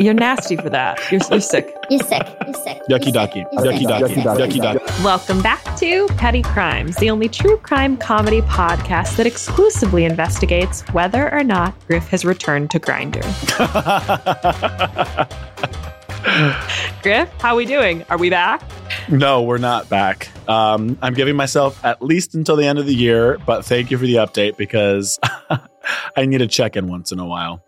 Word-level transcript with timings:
You're 0.00 0.14
nasty 0.14 0.56
for 0.56 0.70
that. 0.70 0.98
You're, 1.12 1.20
you're 1.30 1.42
sick. 1.42 1.76
You're 1.90 2.02
sick. 2.02 2.26
You're 2.46 2.54
sick. 2.54 2.80
Yucky 2.88 3.12
ducky. 3.12 3.44
Yucky 3.52 3.86
ducky. 3.86 4.14
Yucky 4.14 4.56
ducky. 4.56 5.04
Welcome 5.04 5.42
back 5.42 5.76
to 5.76 6.06
Petty 6.16 6.40
Crimes, 6.40 6.96
the 6.96 7.10
only 7.10 7.28
true 7.28 7.58
crime 7.58 7.98
comedy 7.98 8.40
podcast 8.40 9.18
that 9.18 9.26
exclusively 9.26 10.06
investigates 10.06 10.80
whether 10.92 11.30
or 11.34 11.44
not 11.44 11.74
Griff 11.86 12.08
has 12.08 12.24
returned 12.24 12.70
to 12.70 12.80
Grindr. 12.80 13.20
Griff, 17.02 17.28
how 17.38 17.52
are 17.52 17.56
we 17.56 17.66
doing? 17.66 18.02
Are 18.08 18.16
we 18.16 18.30
back? 18.30 18.62
No, 19.10 19.42
we're 19.42 19.58
not 19.58 19.90
back. 19.90 20.30
Um, 20.48 20.96
I'm 21.02 21.12
giving 21.12 21.36
myself 21.36 21.84
at 21.84 22.00
least 22.00 22.34
until 22.34 22.56
the 22.56 22.64
end 22.64 22.78
of 22.78 22.86
the 22.86 22.94
year, 22.94 23.36
but 23.44 23.66
thank 23.66 23.90
you 23.90 23.98
for 23.98 24.06
the 24.06 24.14
update 24.14 24.56
because 24.56 25.18
I 26.16 26.24
need 26.24 26.38
to 26.38 26.46
check 26.46 26.74
in 26.74 26.88
once 26.88 27.12
in 27.12 27.18
a 27.18 27.26
while. 27.26 27.62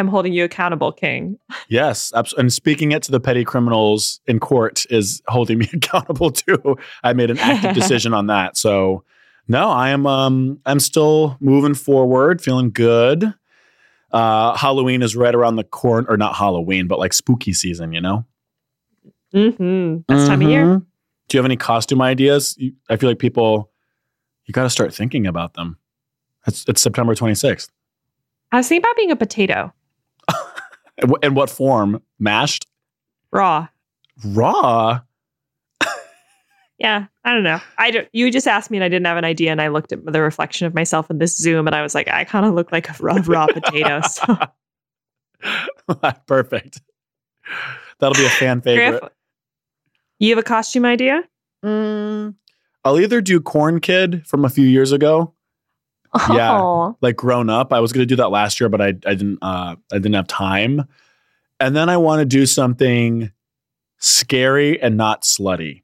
I'm 0.00 0.08
holding 0.08 0.32
you 0.32 0.44
accountable, 0.44 0.90
King. 0.92 1.38
Yes, 1.68 2.12
and 2.36 2.52
speaking 2.52 2.92
it 2.92 3.02
to 3.04 3.12
the 3.12 3.20
petty 3.20 3.44
criminals 3.44 4.20
in 4.26 4.40
court 4.40 4.84
is 4.90 5.22
holding 5.28 5.58
me 5.58 5.68
accountable 5.74 6.30
too. 6.30 6.76
I 7.04 7.12
made 7.12 7.30
an 7.30 7.38
active 7.38 7.74
decision 7.80 8.14
on 8.14 8.26
that. 8.28 8.56
So, 8.56 9.04
no, 9.46 9.68
I 9.70 9.90
am 9.90 10.06
um 10.06 10.58
I'm 10.66 10.80
still 10.80 11.36
moving 11.40 11.74
forward, 11.74 12.40
feeling 12.40 12.70
good. 12.70 13.32
Uh 14.10 14.56
Halloween 14.56 15.02
is 15.02 15.14
right 15.14 15.34
around 15.34 15.56
the 15.56 15.64
corner 15.64 16.08
or 16.08 16.16
not 16.16 16.34
Halloween, 16.34 16.86
but 16.88 16.98
like 16.98 17.12
spooky 17.12 17.52
season, 17.52 17.92
you 17.92 18.00
know? 18.00 18.24
Mm-hmm. 19.34 19.98
Best 20.12 20.26
time 20.26 20.42
of 20.42 20.48
year. 20.48 20.64
Mhm. 20.64 20.86
Do 21.28 21.36
you 21.36 21.38
have 21.38 21.44
any 21.44 21.56
costume 21.56 22.02
ideas? 22.02 22.58
I 22.88 22.96
feel 22.96 23.08
like 23.08 23.18
people 23.20 23.70
you 24.46 24.52
got 24.52 24.64
to 24.64 24.70
start 24.70 24.92
thinking 24.94 25.26
about 25.26 25.54
them. 25.54 25.76
It's 26.46 26.64
it's 26.66 26.80
September 26.82 27.14
26th. 27.14 27.68
I 28.50 28.56
was 28.56 28.68
thinking 28.68 28.82
about 28.82 28.96
being 28.96 29.10
a 29.12 29.16
potato, 29.16 29.72
In 31.22 31.34
what 31.34 31.50
form? 31.50 32.02
Mashed? 32.18 32.66
raw. 33.32 33.68
Raw? 34.24 35.00
Yeah, 36.80 37.06
I 37.24 37.34
don't 37.34 37.42
know. 37.42 37.60
I 37.76 37.90
don't, 37.90 38.08
you 38.14 38.30
just 38.32 38.48
asked 38.48 38.70
me 38.70 38.78
and 38.78 38.84
I 38.84 38.88
didn't 38.88 39.06
have 39.06 39.18
an 39.18 39.24
idea, 39.24 39.52
and 39.52 39.60
I 39.60 39.68
looked 39.68 39.92
at 39.92 40.02
the 40.10 40.22
reflection 40.22 40.66
of 40.66 40.74
myself 40.74 41.10
in 41.10 41.18
this 41.18 41.36
Zoom, 41.36 41.66
and 41.66 41.76
I 41.76 41.82
was 41.82 41.94
like, 41.94 42.08
I 42.08 42.24
kind 42.24 42.46
of 42.46 42.54
look 42.54 42.72
like 42.72 42.88
a 42.88 42.94
raw, 43.02 43.18
raw 43.26 43.46
potato. 43.46 44.00
So, 45.42 46.02
Perfect. 46.26 46.80
That'll 47.98 48.14
be 48.14 48.26
a 48.26 48.30
fan 48.30 48.60
favorite. 48.62 49.00
Griff, 49.00 49.12
you 50.18 50.30
have 50.30 50.38
a 50.38 50.42
costume 50.42 50.84
idea? 50.86 51.22
Mm, 51.64 52.34
I'll 52.84 52.98
either 52.98 53.20
do 53.20 53.40
Corn 53.40 53.80
Kid 53.80 54.26
from 54.26 54.44
a 54.44 54.50
few 54.50 54.66
years 54.66 54.92
ago, 54.92 55.34
Yeah. 56.14 56.58
Oh, 56.58 56.96
like 57.00 57.16
grown 57.16 57.48
up. 57.48 57.72
I 57.72 57.80
was 57.80 57.92
going 57.92 58.02
to 58.02 58.06
do 58.06 58.16
that 58.16 58.30
last 58.30 58.60
year, 58.60 58.68
but 58.68 58.80
I 58.80 58.88
I 58.88 59.14
didn't 59.14 59.38
uh 59.42 59.76
I 59.92 59.94
didn't 59.94 60.14
have 60.14 60.26
time. 60.26 60.86
And 61.60 61.76
then 61.76 61.88
I 61.88 61.98
want 61.98 62.20
to 62.20 62.24
do 62.24 62.46
something 62.46 63.30
scary 63.98 64.80
and 64.80 64.96
not 64.96 65.22
slutty. 65.22 65.82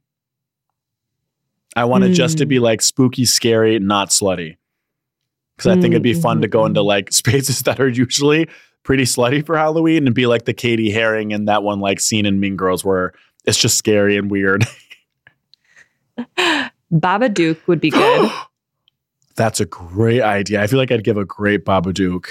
I 1.76 1.84
want 1.84 2.04
it 2.04 2.14
just 2.14 2.38
to 2.38 2.46
be 2.46 2.58
like 2.58 2.80
spooky, 2.80 3.26
scary, 3.26 3.78
not 3.78 4.08
slutty. 4.08 4.56
Because 5.56 5.76
I 5.76 5.80
think 5.80 5.92
it'd 5.92 6.02
be 6.02 6.14
fun 6.14 6.40
to 6.40 6.48
go 6.48 6.64
into 6.64 6.80
like 6.80 7.12
spaces 7.12 7.60
that 7.62 7.78
are 7.78 7.88
usually 7.88 8.48
pretty 8.82 9.04
slutty 9.04 9.44
for 9.44 9.58
Halloween 9.58 10.06
and 10.06 10.14
be 10.14 10.26
like 10.26 10.46
the 10.46 10.54
Cady 10.54 10.90
Heron 10.90 11.32
and 11.32 11.48
that 11.48 11.62
one 11.62 11.80
like 11.80 12.00
scene 12.00 12.24
in 12.24 12.40
Mean 12.40 12.56
Girls 12.56 12.82
where 12.82 13.12
it's 13.44 13.58
just 13.58 13.76
scary 13.76 14.16
and 14.16 14.30
weird. 14.30 14.64
Babadook 16.90 17.66
would 17.66 17.80
be 17.80 17.90
good. 17.90 18.30
That's 19.36 19.60
a 19.60 19.66
great 19.66 20.22
idea. 20.22 20.62
I 20.62 20.66
feel 20.66 20.78
like 20.78 20.90
I'd 20.90 21.04
give 21.04 21.16
a 21.18 21.24
great 21.24 21.64
Babadook. 21.64 22.30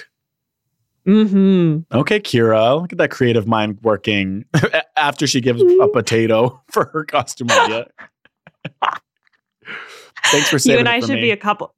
mm-hmm. 1.08 1.95
Okay, 1.95 2.20
Ceara, 2.20 2.75
look 2.75 2.92
at 2.92 2.98
that 2.98 3.11
creative 3.11 3.48
mind 3.48 3.78
working 3.84 4.45
after 4.98 5.28
she 5.28 5.39
gives 5.42 5.61
a 5.61 5.88
potato 5.88 6.61
for 6.72 6.86
her 6.94 7.03
costume 7.06 7.52
idea. 7.52 7.88
Thanks 10.27 10.49
for 10.49 10.58
You 10.70 10.80
and 10.80 10.89
I 10.89 10.99
should 11.02 11.16
me. 11.16 11.21
be 11.21 11.32
a 11.32 11.38
couple. 11.38 11.71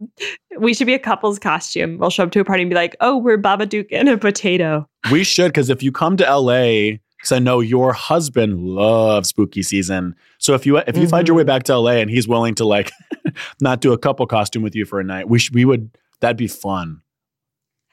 We 0.58 0.74
should 0.74 0.88
be 0.88 0.94
a 0.94 1.00
couple's 1.00 1.38
costume. 1.38 1.98
We'll 1.98 2.10
show 2.10 2.24
up 2.24 2.32
to 2.32 2.40
a 2.40 2.46
party 2.46 2.64
and 2.64 2.70
be 2.70 2.76
like, 2.76 2.96
"Oh, 3.02 3.18
we're 3.18 3.38
Babadook 3.38 3.88
and 3.92 4.08
a 4.08 4.18
potato." 4.18 4.88
we 5.12 5.26
should 5.26 5.50
because 5.50 5.70
if 5.70 5.84
you 5.84 5.92
come 5.92 6.16
to 6.16 6.24
LA, 6.24 6.92
because 7.18 7.34
I 7.34 7.40
know 7.40 7.60
your 7.60 7.92
husband 7.92 8.62
loves 8.64 9.30
spooky 9.30 9.64
season. 9.64 10.16
So 10.48 10.54
if 10.54 10.66
you 10.66 10.78
if 10.78 10.96
you 10.96 11.10
find 11.10 11.28
your 11.28 11.36
way 11.36 11.44
Mhm. 11.44 11.48
back 11.48 11.64
to 11.64 11.74
LA 11.78 11.98
and 12.00 12.10
he's 12.10 12.26
willing 12.26 12.56
to 12.56 12.64
like 12.66 12.94
not 13.60 13.82
do 13.82 13.92
a 13.92 13.98
couple 13.98 14.26
costume 14.28 14.64
with 14.64 14.76
you 14.76 14.86
for 14.86 15.02
a 15.02 15.04
night, 15.04 15.28
we 15.28 15.40
sh- 15.40 15.52
we 15.52 15.66
would 15.66 15.90
that'd 16.22 16.38
be 16.38 16.48
fun. 16.48 17.02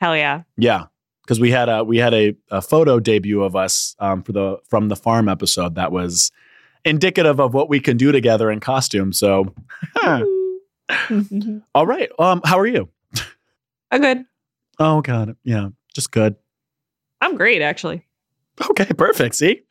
Hell 0.00 0.16
yeah! 0.16 0.42
Yeah, 0.56 0.84
because 1.25 1.41
we 1.41 1.50
had 1.50 1.69
a 1.69 1.82
we 1.82 1.98
had 1.98 2.15
a, 2.15 2.37
a 2.53 2.62
photo 2.62 3.00
debut 3.00 3.42
of 3.42 3.56
us 3.56 3.97
um, 3.98 4.22
for 4.22 4.31
the 4.31 4.59
from 4.70 4.88
the 4.88 4.94
farm 4.94 5.28
episode 5.28 5.75
that 5.75 5.91
was 5.91 6.31
indicative 6.84 7.41
of 7.41 7.54
what 7.54 7.69
we 7.69 7.81
can 7.81 7.97
do 7.97 8.12
together 8.12 8.53
in 8.53 8.60
costume. 8.60 9.12
So, 9.12 9.53
all 11.75 11.86
right. 11.86 12.09
Um, 12.21 12.41
how 12.44 12.56
are 12.60 12.66
you? 12.69 12.88
I'm 13.91 14.00
good. 14.00 14.25
Oh 14.78 15.00
God, 15.00 15.36
yeah, 15.42 15.71
just 15.92 16.12
good. 16.12 16.36
I'm 17.21 17.36
great, 17.36 17.62
actually. 17.62 18.06
Okay, 18.71 18.86
perfect. 18.97 19.34
See, 19.34 19.62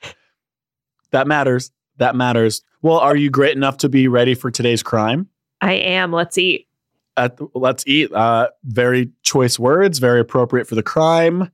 that 1.11 1.27
matters. 1.27 1.71
That 1.97 2.15
matters. 2.15 2.61
Well, 2.83 2.99
are 2.99 3.15
you 3.15 3.29
great 3.29 3.55
enough 3.55 3.77
to 3.77 3.89
be 3.89 4.09
ready 4.09 4.35
for 4.35 4.51
today's 4.51 4.83
crime? 4.83 5.29
I 5.61 5.73
am. 5.73 6.11
Let's 6.11 6.37
eat. 6.37 6.67
At, 7.15 7.39
let's 7.55 7.85
eat. 7.87 8.11
Uh, 8.11 8.49
very 8.65 9.09
choice 9.23 9.57
words, 9.57 9.99
very 9.99 10.19
appropriate 10.19 10.67
for 10.67 10.75
the 10.75 10.83
crime. 10.83 11.49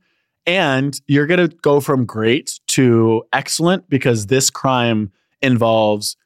And 0.47 0.99
you're 1.05 1.27
going 1.27 1.47
to 1.47 1.55
go 1.57 1.81
from 1.81 2.05
great 2.05 2.59
to 2.69 3.23
excellent 3.31 3.87
because 3.89 4.25
this 4.25 4.49
crime 4.49 5.11
involves 5.43 6.17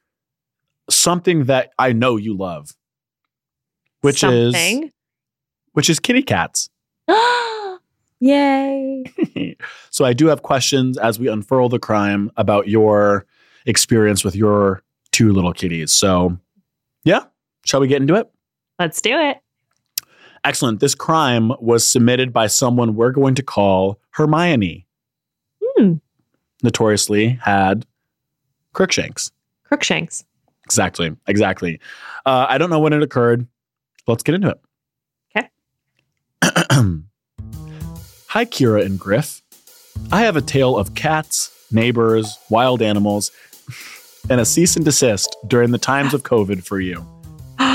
something 0.88 1.44
that 1.44 1.72
I 1.78 1.92
know 1.92 2.16
you 2.16 2.34
love, 2.34 2.70
which 4.00 4.24
is 4.24 4.54
Something. 4.54 4.90
which 5.72 5.90
is 5.90 6.00
kitty 6.00 6.22
cats. 6.22 6.70
Yay! 8.20 9.04
so 9.90 10.06
I 10.06 10.14
do 10.14 10.28
have 10.28 10.40
questions 10.40 10.96
as 10.96 11.18
we 11.18 11.28
unfurl 11.28 11.68
the 11.68 11.78
crime 11.78 12.30
about 12.38 12.68
your 12.68 13.26
experience 13.66 14.24
with 14.24 14.34
your 14.34 14.83
two 15.14 15.32
little 15.32 15.52
kitties. 15.52 15.92
So, 15.92 16.36
yeah, 17.04 17.20
shall 17.64 17.78
we 17.78 17.86
get 17.86 18.02
into 18.02 18.16
it? 18.16 18.28
Let's 18.80 19.00
do 19.00 19.16
it. 19.16 19.38
Excellent. 20.42 20.80
This 20.80 20.96
crime 20.96 21.52
was 21.60 21.86
submitted 21.86 22.32
by 22.32 22.48
someone 22.48 22.96
we're 22.96 23.12
going 23.12 23.36
to 23.36 23.42
call 23.42 24.00
Hermione. 24.10 24.88
Hmm. 25.62 25.94
Notoriously 26.64 27.38
had 27.40 27.86
Crookshanks. 28.72 29.30
Crookshanks. 29.62 30.24
Exactly. 30.64 31.14
Exactly. 31.28 31.80
Uh, 32.26 32.46
I 32.48 32.58
don't 32.58 32.70
know 32.70 32.80
when 32.80 32.92
it 32.92 33.02
occurred. 33.02 33.46
Let's 34.08 34.24
get 34.24 34.34
into 34.34 34.50
it. 34.50 34.60
Okay. 35.36 35.48
Hi, 38.28 38.44
Ceara 38.46 38.82
and 38.82 38.98
Griff. 38.98 39.42
I 40.10 40.22
have 40.22 40.34
a 40.34 40.42
tale 40.42 40.76
of 40.76 40.96
cats, 40.96 41.52
neighbors, 41.70 42.36
wild 42.50 42.82
animals, 42.82 43.30
and 44.30 44.40
a 44.40 44.44
cease 44.44 44.76
and 44.76 44.84
desist 44.84 45.36
during 45.46 45.70
the 45.70 45.78
times 45.78 46.14
of 46.14 46.22
COVID 46.22 46.64
for 46.64 46.80
you. 46.80 47.04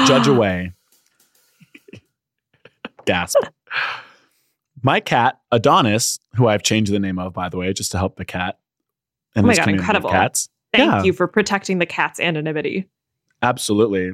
Judge 0.06 0.28
away. 0.28 0.72
Gasp. 3.06 3.38
My 4.82 5.00
cat, 5.00 5.40
Adonis, 5.52 6.20
who 6.36 6.48
I've 6.48 6.64
changed 6.64 6.92
the 6.92 7.00
name 7.00 7.20
of, 7.20 7.34
by 7.34 7.50
the 7.50 7.58
way, 7.58 7.72
just 7.74 7.92
to 7.92 7.98
help 7.98 8.16
the 8.16 8.26
cat. 8.26 8.59
And 9.36 9.46
Oh 9.46 9.48
my 9.48 9.56
God, 9.56 9.68
incredible. 9.70 10.09
Cats. 10.09 10.50
Thank 10.74 10.92
Yeah. 10.92 11.04
you 11.04 11.14
for 11.14 11.28
protecting 11.28 11.80
the 11.80 11.86
cat's 11.86 12.20
anonymity. 12.20 12.88
Absolutely. 13.42 14.14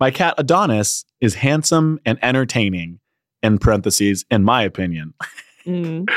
My 0.00 0.10
cat 0.10 0.34
Adonis 0.38 1.04
is 1.20 1.34
handsome 1.36 2.00
and 2.04 2.18
entertaining, 2.22 3.00
in 3.42 3.58
parentheses, 3.58 4.24
in 4.30 4.42
my 4.44 4.62
opinion. 4.62 5.14
Mm. 5.66 6.08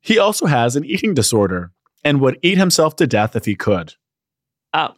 He 0.00 0.18
also 0.18 0.46
has 0.46 0.74
an 0.76 0.84
eating 0.84 1.14
disorder 1.14 1.70
and 2.04 2.20
would 2.20 2.38
eat 2.42 2.58
himself 2.58 2.96
to 2.96 3.06
death 3.06 3.36
if 3.36 3.44
he 3.44 3.54
could. 3.54 3.94
Oh, 4.74 4.90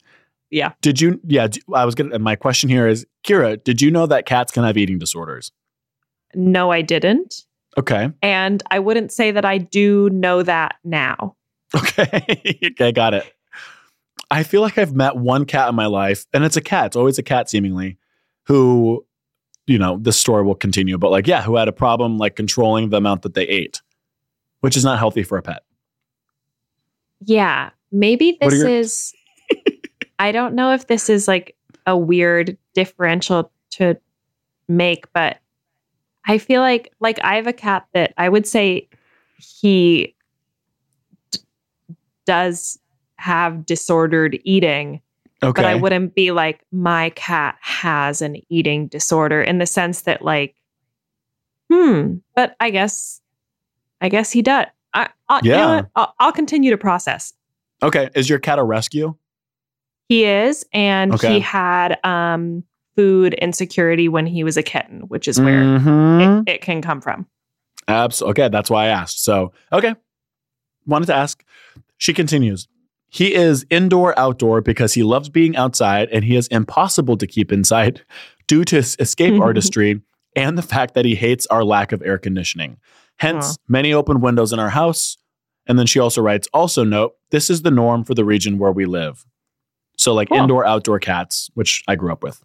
yeah. 0.50 0.72
Did 0.82 1.00
you? 1.00 1.20
Yeah, 1.26 1.48
I 1.74 1.84
was 1.84 1.94
gonna. 1.94 2.18
My 2.18 2.36
question 2.36 2.68
here 2.68 2.86
is, 2.86 3.06
Ceara, 3.26 3.56
did 3.56 3.80
you 3.82 3.90
know 3.90 4.06
that 4.06 4.26
cats 4.26 4.52
can 4.52 4.64
have 4.64 4.76
eating 4.76 4.98
disorders? 4.98 5.50
No, 6.34 6.70
I 6.70 6.82
didn't. 6.82 7.42
Okay. 7.76 8.10
And 8.22 8.62
I 8.70 8.78
wouldn't 8.78 9.10
say 9.12 9.30
that 9.32 9.44
I 9.44 9.58
do 9.58 10.08
know 10.10 10.42
that 10.42 10.76
now. 10.84 11.36
Okay. 11.76 12.60
okay, 12.66 12.92
got 12.92 13.14
it. 13.14 13.24
I 14.30 14.44
feel 14.44 14.60
like 14.60 14.78
I've 14.78 14.94
met 14.94 15.16
one 15.16 15.44
cat 15.44 15.68
in 15.68 15.74
my 15.74 15.86
life, 15.86 16.24
and 16.32 16.44
it's 16.44 16.56
a 16.56 16.60
cat. 16.60 16.86
It's 16.86 16.96
always 16.96 17.18
a 17.18 17.22
cat, 17.24 17.50
seemingly, 17.50 17.98
who, 18.44 19.04
you 19.66 19.76
know, 19.78 19.98
this 20.00 20.16
story 20.16 20.44
will 20.44 20.54
continue, 20.54 20.98
but 20.98 21.10
like, 21.10 21.26
yeah, 21.26 21.42
who 21.42 21.56
had 21.56 21.66
a 21.66 21.72
problem 21.72 22.16
like 22.16 22.36
controlling 22.36 22.90
the 22.90 22.96
amount 22.98 23.22
that 23.22 23.34
they 23.34 23.42
ate, 23.48 23.82
which 24.60 24.76
is 24.76 24.84
not 24.84 24.98
healthy 25.00 25.24
for 25.24 25.36
a 25.36 25.42
pet. 25.42 25.64
Yeah. 27.24 27.70
Maybe 27.90 28.38
this 28.40 28.54
your- 28.54 28.68
is, 28.68 29.12
I 30.18 30.32
don't 30.32 30.54
know 30.54 30.72
if 30.72 30.86
this 30.86 31.08
is 31.10 31.26
like 31.28 31.56
a 31.86 31.96
weird 31.96 32.56
differential 32.74 33.50
to 33.72 33.96
make, 34.68 35.12
but 35.12 35.38
I 36.26 36.38
feel 36.38 36.60
like, 36.60 36.92
like 37.00 37.18
I 37.22 37.36
have 37.36 37.46
a 37.46 37.52
cat 37.52 37.86
that 37.92 38.14
I 38.16 38.28
would 38.28 38.46
say 38.46 38.88
he 39.38 40.14
does 42.26 42.78
have 43.16 43.66
disordered 43.66 44.38
eating, 44.44 45.00
Okay. 45.42 45.52
but 45.60 45.64
I 45.64 45.74
wouldn't 45.74 46.14
be 46.14 46.30
like, 46.30 46.64
my 46.72 47.10
cat 47.10 47.56
has 47.60 48.22
an 48.22 48.36
eating 48.48 48.86
disorder 48.86 49.42
in 49.42 49.58
the 49.58 49.66
sense 49.66 50.02
that, 50.02 50.22
like, 50.22 50.54
hmm, 51.70 52.16
but 52.34 52.56
I 52.60 52.70
guess, 52.70 53.20
I 54.00 54.08
guess 54.08 54.30
he 54.30 54.40
does. 54.42 54.66
I, 54.94 55.08
I, 55.28 55.40
you 55.42 55.50
know 55.50 55.74
Yeah. 55.74 55.82
I'll, 55.96 56.14
I'll 56.20 56.32
continue 56.32 56.70
to 56.70 56.78
process. 56.78 57.34
okay. 57.82 58.08
Is 58.14 58.30
your 58.30 58.38
cat 58.38 58.58
a 58.58 58.62
rescue? 58.62 59.14
He 60.08 60.24
is, 60.24 60.64
and 60.72 61.14
Okay. 61.14 61.34
he 61.34 61.40
had 61.40 61.98
um, 62.04 62.62
food 62.96 63.34
insecurity 63.34 64.08
when 64.08 64.26
he 64.26 64.44
was 64.44 64.56
a 64.56 64.62
kitten, 64.62 65.00
which 65.08 65.26
is 65.28 65.40
where 65.40 65.62
Mhm. 65.62 66.42
it, 66.46 66.54
it 66.56 66.60
can 66.62 66.82
come 66.82 67.00
from. 67.00 67.26
Absolutely. 67.88 68.42
Okay, 68.44 68.48
that's 68.50 68.70
why 68.70 68.84
I 68.84 68.88
asked. 68.88 69.24
So, 69.24 69.52
okay. 69.72 69.94
Wanted 70.86 71.06
to 71.06 71.14
ask. 71.14 71.42
She 71.98 72.12
continues. 72.12 72.68
He 73.08 73.34
is 73.34 73.64
indoor 73.70 74.18
outdoor 74.18 74.60
because 74.60 74.94
he 74.94 75.02
loves 75.02 75.28
being 75.28 75.56
outside 75.56 76.08
and 76.10 76.24
he 76.24 76.36
is 76.36 76.48
impossible 76.48 77.16
to 77.16 77.26
keep 77.26 77.52
inside 77.52 78.02
due 78.46 78.64
to 78.64 78.76
his 78.76 78.96
escape 78.98 79.40
artistry 79.40 80.00
and 80.36 80.58
the 80.58 80.62
fact 80.62 80.94
that 80.94 81.04
he 81.04 81.14
hates 81.14 81.46
our 81.46 81.64
lack 81.64 81.92
of 81.92 82.02
air 82.02 82.18
conditioning. 82.18 82.76
Hence, 83.18 83.52
Aw. 83.52 83.62
many 83.68 83.92
open 83.92 84.20
windows 84.20 84.52
in 84.52 84.58
our 84.58 84.70
house. 84.70 85.16
And 85.66 85.78
then 85.78 85.86
she 85.86 85.98
also 86.00 86.20
writes, 86.20 86.48
also 86.52 86.84
note, 86.84 87.14
this 87.30 87.48
is 87.48 87.62
the 87.62 87.70
norm 87.70 88.04
for 88.04 88.14
the 88.14 88.24
region 88.24 88.58
where 88.58 88.72
we 88.72 88.84
live. 88.84 89.24
So, 89.96 90.12
like 90.14 90.28
Cool. 90.28 90.38
indoor 90.38 90.66
outdoor 90.66 90.98
cats, 90.98 91.50
which 91.54 91.82
I 91.88 91.94
grew 91.96 92.12
up 92.12 92.22
with. 92.22 92.42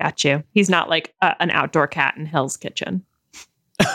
Got 0.00 0.24
you. 0.24 0.42
He's 0.52 0.68
not 0.68 0.88
like 0.88 1.14
a, 1.22 1.34
an 1.40 1.50
outdoor 1.50 1.86
cat 1.86 2.14
in 2.16 2.26
Hell's 2.26 2.56
Kitchen. 2.56 3.04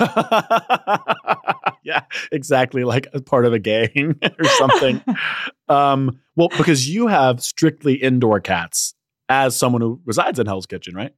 yeah, 1.84 2.02
exactly. 2.32 2.84
Like 2.84 3.08
a 3.14 3.22
part 3.22 3.46
of 3.46 3.54
a 3.54 3.60
gang 3.60 4.16
or 4.40 4.46
something. 4.58 5.02
um, 5.70 6.20
well, 6.36 6.50
because 6.58 6.90
you 6.90 7.08
have 7.08 7.42
strictly 7.42 7.94
indoor 7.96 8.40
cats 8.40 8.94
as 9.30 9.56
someone 9.56 9.82
who 9.82 10.00
resides 10.06 10.40
in 10.40 10.48
Hell's 10.48 10.66
Kitchen, 10.66 10.96
right? 10.96 11.14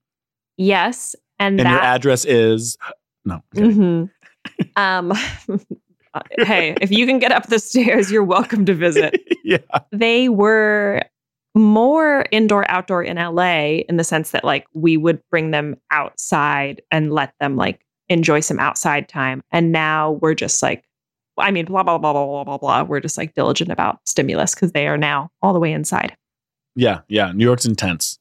Yes, 0.58 1.16
and, 1.40 1.60
And 1.60 1.70
your 1.70 1.80
address 1.80 2.26
is 2.26 2.78
no. 3.26 3.42
Mhm. 3.56 4.10
um, 4.76 5.14
hey, 6.40 6.76
if 6.82 6.92
you 6.92 7.06
can 7.06 7.20
get 7.20 7.32
up 7.32 7.48
the 7.48 7.60
stairs, 7.60 8.12
you're 8.12 8.24
welcome 8.24 8.66
to 8.66 8.74
visit. 8.74 9.20
yeah. 9.44 9.58
They 9.92 10.30
were 10.30 11.02
more 11.56 12.26
indoor 12.32 12.70
outdoor 12.72 13.04
in 13.04 13.18
LA 13.18 13.82
in 13.90 13.98
the 13.98 14.04
sense 14.04 14.32
that 14.32 14.44
like 14.44 14.66
we 14.74 14.98
would 14.98 15.22
bring 15.30 15.52
them 15.52 15.76
outside 15.92 16.82
and 16.92 17.12
let 17.12 17.34
them 17.40 17.56
like 17.58 17.82
enjoy 18.10 18.40
some 18.40 18.60
outside 18.60 19.08
time. 19.10 19.42
And 19.52 19.72
now 19.72 20.12
we're 20.22 20.34
just 20.34 20.62
like, 20.64 20.84
I 21.38 21.52
mean, 21.52 21.66
blah, 21.66 21.84
blah, 21.84 21.98
blah, 21.98 22.14
blah, 22.14 22.26
blah, 22.26 22.44
blah, 22.44 22.58
blah. 22.58 22.84
We're 22.84 23.00
just 23.00 23.18
like 23.18 23.34
diligent 23.34 23.72
about 23.72 24.00
stimulus 24.06 24.54
because 24.56 24.72
they 24.74 24.88
are 24.88 24.98
now 24.98 25.30
all 25.42 25.54
the 25.54 25.60
way 25.60 25.72
inside. 25.74 26.16
Yeah. 26.76 27.00
Yeah. 27.08 27.32
New 27.34 27.44
York's 27.46 27.66
intense. 27.66 28.18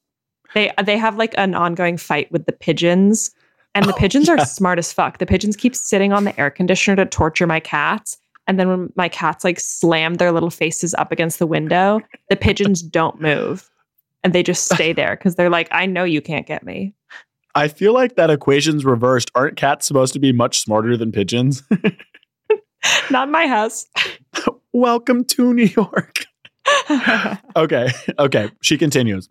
They 0.53 0.69
uh, 0.71 0.83
they 0.83 0.97
have 0.97 1.17
like 1.17 1.33
an 1.37 1.55
ongoing 1.55 1.97
fight 1.97 2.31
with 2.31 2.45
the 2.45 2.51
pigeons. 2.51 3.31
And 3.73 3.85
the 3.85 3.93
Oh, 3.93 3.97
pigeons 3.97 4.27
yeah. 4.27 4.33
are 4.33 4.45
smart 4.45 4.79
as 4.79 4.91
fuck. 4.91 5.19
The 5.19 5.25
pigeons 5.25 5.55
keep 5.55 5.75
sitting 5.77 6.11
on 6.11 6.25
the 6.25 6.37
air 6.37 6.49
conditioner 6.49 6.97
to 6.97 7.05
torture 7.05 7.47
my 7.47 7.61
cats. 7.61 8.17
And 8.51 8.59
then 8.59 8.67
when 8.67 8.91
my 8.97 9.07
cats 9.07 9.45
like 9.45 9.61
slam 9.61 10.15
their 10.15 10.33
little 10.33 10.49
faces 10.49 10.93
up 10.95 11.09
against 11.09 11.39
the 11.39 11.47
window, 11.47 12.01
the 12.29 12.35
pigeons 12.35 12.81
don't 12.81 13.21
move. 13.21 13.71
And 14.25 14.33
they 14.33 14.43
just 14.43 14.65
stay 14.65 14.91
there 14.91 15.15
because 15.15 15.35
they're 15.35 15.49
like, 15.49 15.69
I 15.71 15.85
know 15.85 16.03
you 16.03 16.19
can't 16.19 16.45
get 16.45 16.61
me. 16.61 16.93
I 17.55 17.69
feel 17.69 17.93
like 17.93 18.17
that 18.17 18.29
equation's 18.29 18.83
reversed. 18.83 19.31
Aren't 19.35 19.55
cats 19.55 19.87
supposed 19.87 20.11
to 20.15 20.19
be 20.19 20.33
much 20.33 20.59
smarter 20.59 20.97
than 20.97 21.13
pigeons? 21.13 21.63
Not 23.09 23.29
in 23.29 23.31
my 23.31 23.47
house. 23.47 23.85
Welcome 24.73 25.23
to 25.23 25.53
New 25.53 25.69
York. 25.75 26.25
Okay. 27.55 27.89
Okay. 28.19 28.49
She 28.61 28.77
continues. 28.77 29.29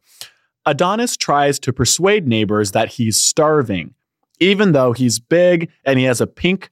Adonis 0.65 1.17
tries 1.17 1.59
to 1.61 1.75
persuade 1.75 2.27
neighbors 2.27 2.73
that 2.73 2.89
he's 2.89 3.21
starving, 3.21 3.95
even 4.41 4.73
though 4.73 4.93
he's 4.93 5.19
big 5.19 5.71
and 5.85 5.99
he 5.99 6.07
has 6.07 6.23
a 6.23 6.27
pink 6.27 6.71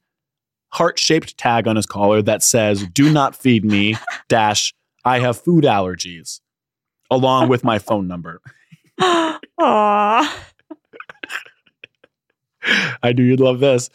heart 0.71 0.99
shaped 0.99 1.37
tag 1.37 1.67
on 1.67 1.75
his 1.75 1.85
collar 1.85 2.21
that 2.21 2.43
says, 2.43 2.85
Do 2.87 3.11
not 3.11 3.35
feed 3.35 3.65
me, 3.65 3.95
dash, 4.27 4.73
I 5.05 5.19
have 5.19 5.39
food 5.39 5.63
allergies, 5.63 6.41
along 7.09 7.49
with 7.49 7.63
my 7.63 7.79
phone 7.79 8.07
number. 8.07 8.41
Aw. 8.99 10.35
I 13.03 13.13
knew 13.13 13.23
you'd 13.23 13.39
love 13.39 13.59
this. 13.59 13.89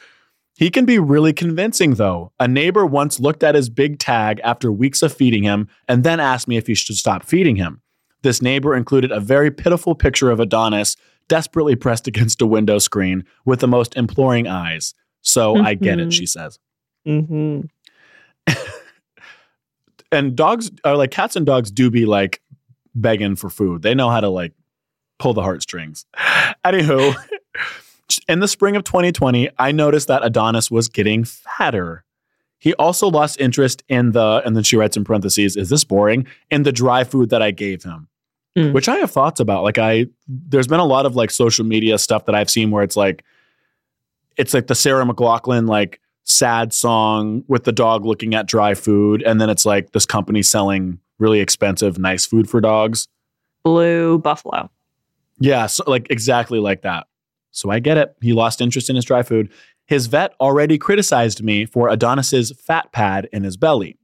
He 0.57 0.71
can 0.71 0.85
be 0.85 0.99
really 0.99 1.33
convincing, 1.33 1.95
though. 1.95 2.33
A 2.39 2.47
neighbor 2.47 2.87
once 2.87 3.19
looked 3.19 3.43
at 3.43 3.57
his 3.57 3.69
big 3.69 3.99
tag 3.99 4.41
after 4.45 4.71
weeks 4.71 5.03
of 5.03 5.13
feeding 5.13 5.43
him 5.43 5.69
and 5.89 6.05
then 6.05 6.21
asked 6.21 6.47
me 6.47 6.57
if 6.57 6.67
he 6.69 6.75
should 6.75 6.97
stop 6.97 7.25
feeding 7.25 7.57
him. 7.57 7.83
This 8.23 8.41
neighbor 8.41 8.75
included 8.75 9.11
a 9.11 9.21
very 9.21 9.51
pitiful 9.51 9.95
picture 9.95 10.31
of 10.31 10.41
Adonis 10.41 10.97
desperately 11.29 11.75
pressed 11.75 12.07
against 12.07 12.41
a 12.41 12.47
window 12.47 12.79
screen 12.79 13.25
with 13.45 13.61
the 13.61 13.69
most 13.69 13.97
imploring 13.97 14.47
eyes. 14.47 14.95
So 15.25 15.57
I 15.57 15.75
get 15.75 15.99
it, 15.99 16.09
Mhm. 16.09 16.13
she 16.13 16.27
says. 16.27 16.59
hmm 17.05 17.63
And 20.13 20.37
dogs 20.37 20.71
are 20.85 20.97
like 20.97 21.11
cats 21.11 21.35
and 21.35 21.45
dogs 21.45 21.71
do 21.73 21.91
be 21.91 22.07
like 22.07 22.41
begging 22.95 23.35
for 23.35 23.51
food. 23.51 23.83
They 23.83 23.95
know 23.95 24.11
how 24.11 24.21
to 24.21 24.29
like 24.29 24.53
pull 25.19 25.35
the 25.35 25.43
heartstrings. 25.43 26.07
Anywho, 26.65 27.15
in 28.29 28.39
the 28.39 28.47
spring 28.47 28.77
of 28.77 28.85
2020, 28.85 29.49
I 29.59 29.73
noticed 29.73 30.07
that 30.09 30.25
Adonis 30.25 30.71
was 30.71 30.89
getting 30.89 31.25
fatter. 31.25 32.05
He 32.61 32.75
also 32.75 33.09
lost 33.09 33.41
interest 33.41 33.83
in 33.89 34.13
the, 34.13 34.41
and 34.47 34.55
then 34.55 34.63
she 34.63 34.77
writes 34.77 34.97
in 34.97 35.03
parentheses, 35.05 35.57
is 35.57 35.69
this 35.69 35.83
boring? 35.85 36.27
In 36.51 36.63
the 36.63 36.73
dry 36.73 37.03
food 37.05 37.31
that 37.31 37.43
I 37.43 37.51
gave 37.51 37.83
him, 37.83 38.09
Mm. 38.57 38.73
which 38.73 38.89
I 38.89 38.97
have 38.99 39.11
thoughts 39.11 39.41
about. 39.41 39.65
Like, 39.65 39.79
I, 39.79 40.07
there's 40.29 40.69
been 40.69 40.79
a 40.79 40.85
lot 40.87 41.07
of 41.07 41.17
like 41.17 41.33
social 41.33 41.65
media 41.65 41.99
stuff 41.99 42.25
that 42.27 42.37
I've 42.37 42.49
seen 42.49 42.71
where 42.71 42.85
it's 42.85 42.97
like, 42.97 43.25
it's 44.37 44.55
like 44.55 44.67
the 44.67 44.75
Sarah 44.75 45.05
McLachlan, 45.05 45.69
like, 45.69 46.01
sad 46.25 46.73
song 46.73 47.45
with 47.49 47.65
the 47.65 47.73
dog 47.73 48.05
looking 48.05 48.35
at 48.35 48.47
dry 48.47 48.75
food. 48.75 49.23
And 49.23 49.41
then 49.41 49.51
it's 49.51 49.67
like 49.67 49.93
this 49.93 50.07
company 50.07 50.43
selling 50.43 50.99
really 51.19 51.41
expensive, 51.41 51.99
nice 51.99 52.27
food 52.27 52.49
for 52.49 52.61
dogs. 52.61 53.09
Blue 53.63 54.19
buffalo. 54.19 54.71
Yeah, 55.39 55.67
so 55.67 55.85
like 55.87 56.11
exactly 56.11 56.59
like 56.59 56.83
that. 56.83 57.07
So 57.51 57.71
I 57.71 57.79
get 57.79 57.97
it. 57.97 58.17
He 58.21 58.33
lost 58.33 58.61
interest 58.61 58.91
in 58.91 58.97
his 58.97 59.05
dry 59.05 59.23
food. 59.23 59.51
His 59.87 60.07
vet 60.07 60.35
already 60.41 60.79
criticized 60.79 61.43
me 61.43 61.67
for 61.67 61.89
Adonis's 61.89 62.53
fat 62.53 62.91
pad 62.93 63.29
in 63.33 63.45
his 63.45 63.57
belly. 63.57 63.99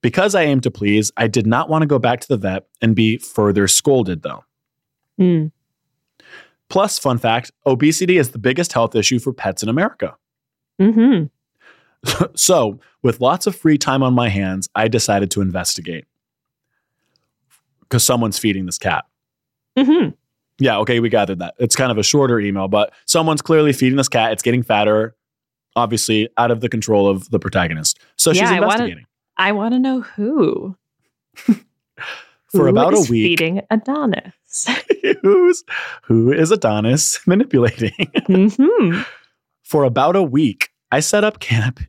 Because 0.00 0.34
I 0.34 0.42
aim 0.42 0.60
to 0.60 0.70
please, 0.70 1.10
I 1.16 1.26
did 1.26 1.46
not 1.46 1.68
want 1.68 1.82
to 1.82 1.86
go 1.86 1.98
back 1.98 2.20
to 2.20 2.28
the 2.28 2.36
vet 2.36 2.66
and 2.80 2.94
be 2.94 3.16
further 3.18 3.66
scolded 3.66 4.22
though. 4.22 4.44
Mm. 5.18 5.50
Plus, 6.70 6.98
fun 6.98 7.18
fact, 7.18 7.50
obesity 7.66 8.18
is 8.18 8.30
the 8.30 8.38
biggest 8.38 8.72
health 8.72 8.94
issue 8.94 9.18
for 9.18 9.32
pets 9.32 9.62
in 9.62 9.68
America. 9.68 10.16
hmm 10.80 11.24
so, 12.36 12.78
with 13.02 13.20
lots 13.20 13.46
of 13.48 13.56
free 13.56 13.76
time 13.78 14.02
on 14.04 14.14
my 14.14 14.28
hands, 14.28 14.68
I 14.74 14.86
decided 14.88 15.30
to 15.32 15.40
investigate. 15.40 16.04
Because 17.80 18.04
someone's 18.04 18.38
feeding 18.38 18.66
this 18.66 18.78
cat. 18.78 19.04
hmm 19.76 20.10
Yeah, 20.60 20.78
okay, 20.78 21.00
we 21.00 21.08
gathered 21.08 21.40
that. 21.40 21.54
It's 21.58 21.74
kind 21.74 21.90
of 21.90 21.98
a 21.98 22.02
shorter 22.04 22.38
email, 22.38 22.68
but 22.68 22.92
someone's 23.06 23.42
clearly 23.42 23.72
feeding 23.72 23.96
this 23.96 24.08
cat. 24.08 24.30
It's 24.32 24.42
getting 24.42 24.62
fatter, 24.62 25.16
obviously 25.74 26.28
out 26.36 26.50
of 26.52 26.60
the 26.60 26.68
control 26.68 27.08
of 27.08 27.28
the 27.30 27.38
protagonist. 27.40 27.98
So 28.16 28.32
she's 28.32 28.42
Yeah, 28.42 28.52
wanna- 28.52 28.64
investigating. 28.66 29.04
I 29.36 29.52
want 29.52 29.72
to 29.74 29.78
know 29.78 30.00
who. 30.02 30.76
For 32.50 32.62
Who 32.64 32.68
about 32.68 32.94
a 32.94 33.00
week, 33.10 33.38
feeding 33.38 33.60
Adonis. 33.70 34.66
who's 35.22 35.64
who 36.04 36.32
is 36.32 36.50
Adonis 36.50 37.20
manipulating? 37.26 37.92
hmm 38.26 39.00
For 39.64 39.84
about 39.84 40.16
a 40.16 40.22
week, 40.22 40.70
I 40.90 41.00
set 41.00 41.24
up 41.24 41.40
camp 41.40 41.80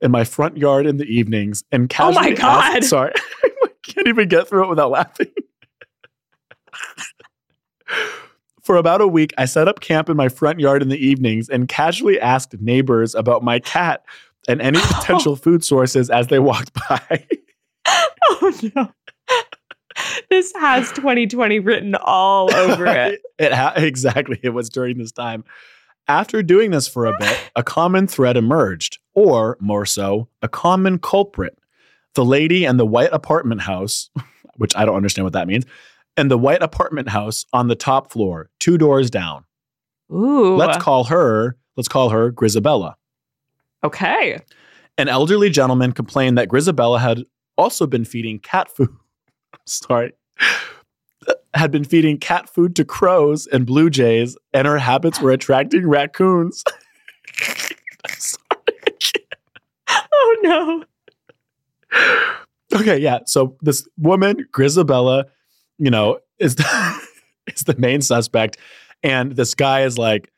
in 0.00 0.10
my 0.12 0.22
front 0.24 0.56
yard 0.56 0.86
in 0.86 0.96
the 0.98 1.04
evenings 1.06 1.64
and 1.72 1.88
casually. 1.88 2.16
Oh 2.16 2.30
my 2.30 2.32
God. 2.36 2.76
asked- 2.76 2.88
sorry, 2.90 3.12
I 3.44 3.68
can't 3.82 4.06
even 4.08 4.28
get 4.28 4.48
through 4.48 4.64
it 4.64 4.68
without 4.68 4.90
laughing. 4.92 5.26
For 8.62 8.76
about 8.76 9.00
a 9.00 9.08
week, 9.08 9.32
I 9.36 9.46
set 9.46 9.66
up 9.66 9.80
camp 9.80 10.08
in 10.08 10.16
my 10.16 10.28
front 10.28 10.60
yard 10.60 10.82
in 10.82 10.88
the 10.88 11.04
evenings 11.04 11.48
and 11.48 11.66
casually 11.66 12.20
asked 12.20 12.54
neighbors 12.60 13.14
about 13.16 13.42
my 13.42 13.58
cat 13.58 14.04
and 14.46 14.62
any 14.62 14.78
potential 14.82 15.34
food 15.34 15.64
sources 15.64 16.08
as 16.10 16.28
they 16.28 16.38
walked 16.38 16.72
by. 16.88 17.26
Oh 17.86 18.52
no. 18.76 18.92
this 20.30 20.52
has 20.58 20.90
2020 20.92 21.58
written 21.60 21.94
all 21.94 22.54
over 22.54 22.86
it. 22.86 23.20
it 23.38 23.52
ha- 23.52 23.74
exactly. 23.76 24.38
It 24.42 24.50
was 24.50 24.68
during 24.68 24.98
this 24.98 25.12
time. 25.12 25.44
After 26.08 26.42
doing 26.42 26.70
this 26.70 26.88
for 26.88 27.06
a 27.06 27.12
bit, 27.18 27.38
a 27.54 27.62
common 27.62 28.06
thread 28.06 28.36
emerged, 28.36 28.98
or 29.14 29.56
more 29.60 29.86
so, 29.86 30.28
a 30.42 30.48
common 30.48 30.98
culprit. 30.98 31.56
The 32.14 32.24
lady 32.24 32.64
and 32.64 32.80
the 32.80 32.86
white 32.86 33.10
apartment 33.12 33.60
house, 33.60 34.10
which 34.56 34.74
I 34.74 34.84
don't 34.84 34.96
understand 34.96 35.24
what 35.24 35.34
that 35.34 35.46
means, 35.46 35.66
and 36.16 36.30
the 36.30 36.38
white 36.38 36.62
apartment 36.62 37.08
house 37.08 37.46
on 37.52 37.68
the 37.68 37.76
top 37.76 38.10
floor, 38.10 38.50
two 38.58 38.76
doors 38.76 39.10
down. 39.10 39.44
Ooh. 40.12 40.56
Let's 40.56 40.78
call 40.78 41.04
her, 41.04 41.56
let's 41.76 41.88
call 41.88 42.10
her 42.10 42.32
Grisabella. 42.32 42.94
okay. 43.84 44.40
An 44.98 45.08
elderly 45.08 45.48
gentleman 45.48 45.92
complained 45.92 46.36
that 46.36 46.48
Grisabella 46.48 46.98
had 47.00 47.22
also 47.56 47.86
been 47.86 48.04
feeding 48.04 48.38
cat 48.38 48.68
food. 48.68 48.90
Sorry. 49.70 50.12
Had 51.54 51.70
been 51.70 51.84
feeding 51.84 52.18
cat 52.18 52.48
food 52.48 52.74
to 52.76 52.84
crows 52.84 53.46
and 53.46 53.66
blue 53.66 53.90
jays, 53.90 54.36
and 54.52 54.66
her 54.66 54.78
habits 54.78 55.20
were 55.20 55.30
attracting 55.30 55.88
raccoons. 55.88 56.64
Oh 60.22 60.36
no. 60.42 60.84
okay, 62.78 62.98
yeah. 62.98 63.20
So 63.26 63.56
this 63.62 63.88
woman, 63.98 64.46
Grisabella, 64.52 65.24
you 65.78 65.90
know, 65.90 66.18
is 66.38 66.54
the, 66.56 67.00
is 67.48 67.64
the 67.64 67.76
main 67.76 68.00
suspect, 68.00 68.58
and 69.02 69.32
this 69.32 69.54
guy 69.54 69.82
is 69.82 69.98
like, 69.98 70.30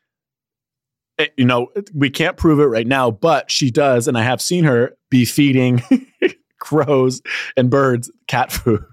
eh, 1.19 1.27
you 1.37 1.45
know, 1.45 1.67
we 1.93 2.09
can't 2.09 2.37
prove 2.37 2.59
it 2.59 2.65
right 2.65 2.87
now, 2.87 3.11
but 3.11 3.51
she 3.51 3.69
does, 3.69 4.07
and 4.07 4.17
I 4.17 4.23
have 4.23 4.41
seen 4.41 4.63
her 4.63 4.97
be 5.11 5.25
feeding 5.25 5.83
crows 6.59 7.21
and 7.55 7.69
birds 7.69 8.09
cat 8.27 8.51
food. 8.51 8.83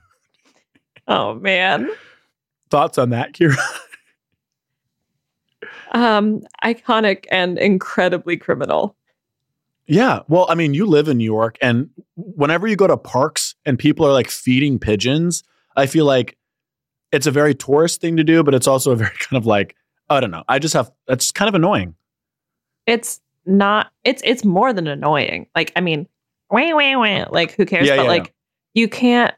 Oh 1.09 1.35
man. 1.35 1.91
Thoughts 2.71 2.99
on 2.99 3.11
that, 3.11 3.35
Ceara? 3.35 3.57
Um, 5.93 6.43
iconic 6.65 7.27
and 7.31 7.59
incredibly 7.59 8.37
criminal. 8.37 8.97
Yeah. 9.87 10.21
Well, 10.29 10.47
I 10.49 10.55
mean, 10.55 10.73
you 10.73 10.87
live 10.87 11.09
in 11.09 11.19
New 11.19 11.25
York, 11.25 11.59
and 11.61 11.91
whenever 12.17 12.69
you 12.69 12.77
go 12.77 12.87
to 12.87 12.97
parks 12.97 13.57
and 13.67 13.79
people 13.79 14.07
are 14.07 14.13
like 14.13 14.31
feeding 14.31 14.79
pigeons, 14.79 15.43
I 15.77 15.87
feel 15.87 16.05
like 16.05 16.37
it's 17.11 17.27
a 17.27 17.33
very 17.33 17.55
tourist 17.55 18.01
thing 18.01 18.17
to 18.17 18.25
do, 18.25 18.45
but 18.45 18.55
it's 18.55 18.69
also 18.69 18.93
a 18.93 18.97
very 18.97 19.11
kind 19.19 19.37
of 19.37 19.47
like, 19.47 19.75
I 20.09 20.21
don't 20.21 20.31
know. 20.31 20.45
I 20.49 20.59
just 20.61 20.75
have, 20.75 20.93
that's 21.09 21.33
kind 21.33 21.49
of 21.49 21.55
annoying. 21.55 21.95
It's 22.87 23.21
not 23.47 23.91
it's 24.05 24.23
it's 24.25 24.45
more 24.45 24.73
than 24.73 24.87
annoying. 24.87 25.47
Like, 25.55 25.73
I 25.75 25.81
mean, 25.81 26.07
wah, 26.51 26.75
wah, 26.75 26.99
wah, 26.99 27.27
like 27.31 27.53
who 27.53 27.67
cares? 27.67 27.87
Yeah, 27.87 27.97
but 27.97 28.03
yeah, 28.05 28.09
like 28.09 28.35
you 28.75 28.89
can't 28.89 29.35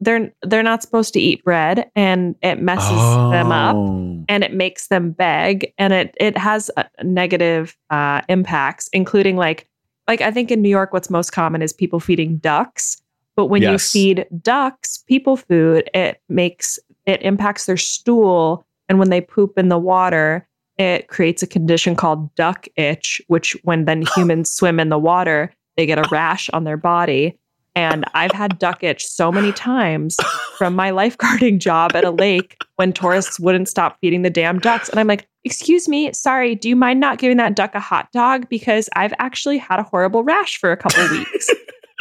they're 0.00 0.32
they're 0.42 0.62
not 0.62 0.82
supposed 0.82 1.12
to 1.14 1.20
eat 1.20 1.44
bread 1.44 1.90
and 1.94 2.34
it 2.42 2.60
messes 2.60 2.88
them 3.30 3.52
up 3.52 3.76
Oh. 3.76 4.24
and 4.28 4.42
it 4.42 4.54
makes 4.54 4.88
them 4.88 5.10
beg 5.12 5.72
and 5.78 5.92
it 5.92 6.14
it 6.18 6.36
has 6.38 6.70
negative 7.02 7.76
uh, 7.90 8.22
impacts 8.28 8.88
including 8.92 9.36
like 9.36 9.68
like 10.08 10.20
i 10.20 10.30
think 10.30 10.50
in 10.50 10.62
new 10.62 10.68
york 10.68 10.92
what's 10.92 11.10
most 11.10 11.32
common 11.32 11.62
is 11.62 11.72
people 11.72 12.00
feeding 12.00 12.38
ducks 12.38 13.00
but 13.36 13.46
when 13.46 13.62
you 13.62 13.78
feed 13.92 14.26
ducks 14.42 14.98
people 15.06 15.36
food 15.36 15.88
it 15.94 16.20
makes 16.28 16.78
it 17.06 17.20
impacts 17.22 17.66
their 17.66 17.76
stool 17.76 18.64
and 18.88 18.98
when 18.98 19.10
they 19.10 19.20
poop 19.20 19.58
in 19.58 19.68
the 19.68 19.78
water 19.78 20.46
it 20.78 21.08
creates 21.08 21.42
a 21.42 21.46
condition 21.46 21.94
called 21.94 22.34
duck 22.36 22.66
itch 22.76 23.20
which 23.28 23.56
when 23.64 23.84
then 23.84 24.02
humans 24.16 24.50
swim 24.50 24.80
in 24.80 24.88
the 24.88 24.98
water 24.98 25.52
they 25.76 25.84
get 25.86 25.98
a 25.98 26.08
rash 26.10 26.48
on 26.50 26.64
their 26.64 26.76
body 26.78 27.36
and 27.74 28.04
i've 28.14 28.32
had 28.32 28.58
duck 28.58 28.82
itch 28.82 29.06
so 29.06 29.30
many 29.30 29.52
times 29.52 30.16
from 30.58 30.74
my 30.74 30.90
lifeguarding 30.90 31.58
job 31.58 31.92
at 31.94 32.04
a 32.04 32.10
lake 32.10 32.56
when 32.76 32.92
tourists 32.92 33.38
wouldn't 33.38 33.68
stop 33.68 33.98
feeding 34.00 34.22
the 34.22 34.30
damn 34.30 34.58
ducks. 34.58 34.88
And 34.88 34.98
I'm 34.98 35.06
like, 35.06 35.28
excuse 35.44 35.86
me, 35.86 36.12
sorry, 36.14 36.54
do 36.54 36.66
you 36.68 36.74
mind 36.74 36.98
not 36.98 37.18
giving 37.18 37.36
that 37.36 37.54
duck 37.54 37.74
a 37.74 37.80
hot 37.80 38.10
dog? 38.12 38.48
Because 38.48 38.88
I've 38.96 39.12
actually 39.18 39.58
had 39.58 39.78
a 39.78 39.82
horrible 39.82 40.24
rash 40.24 40.56
for 40.56 40.72
a 40.72 40.76
couple 40.78 41.06
weeks 41.10 41.50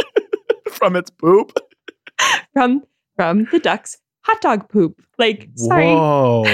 From 0.71 0.95
its 0.95 1.09
poop. 1.09 1.51
from 2.53 2.83
from 3.17 3.45
the 3.51 3.59
duck's 3.59 3.97
hot 4.21 4.39
dog 4.41 4.69
poop. 4.69 5.01
Like, 5.17 5.49
sorry. 5.55 5.85
Whoa. 5.85 6.45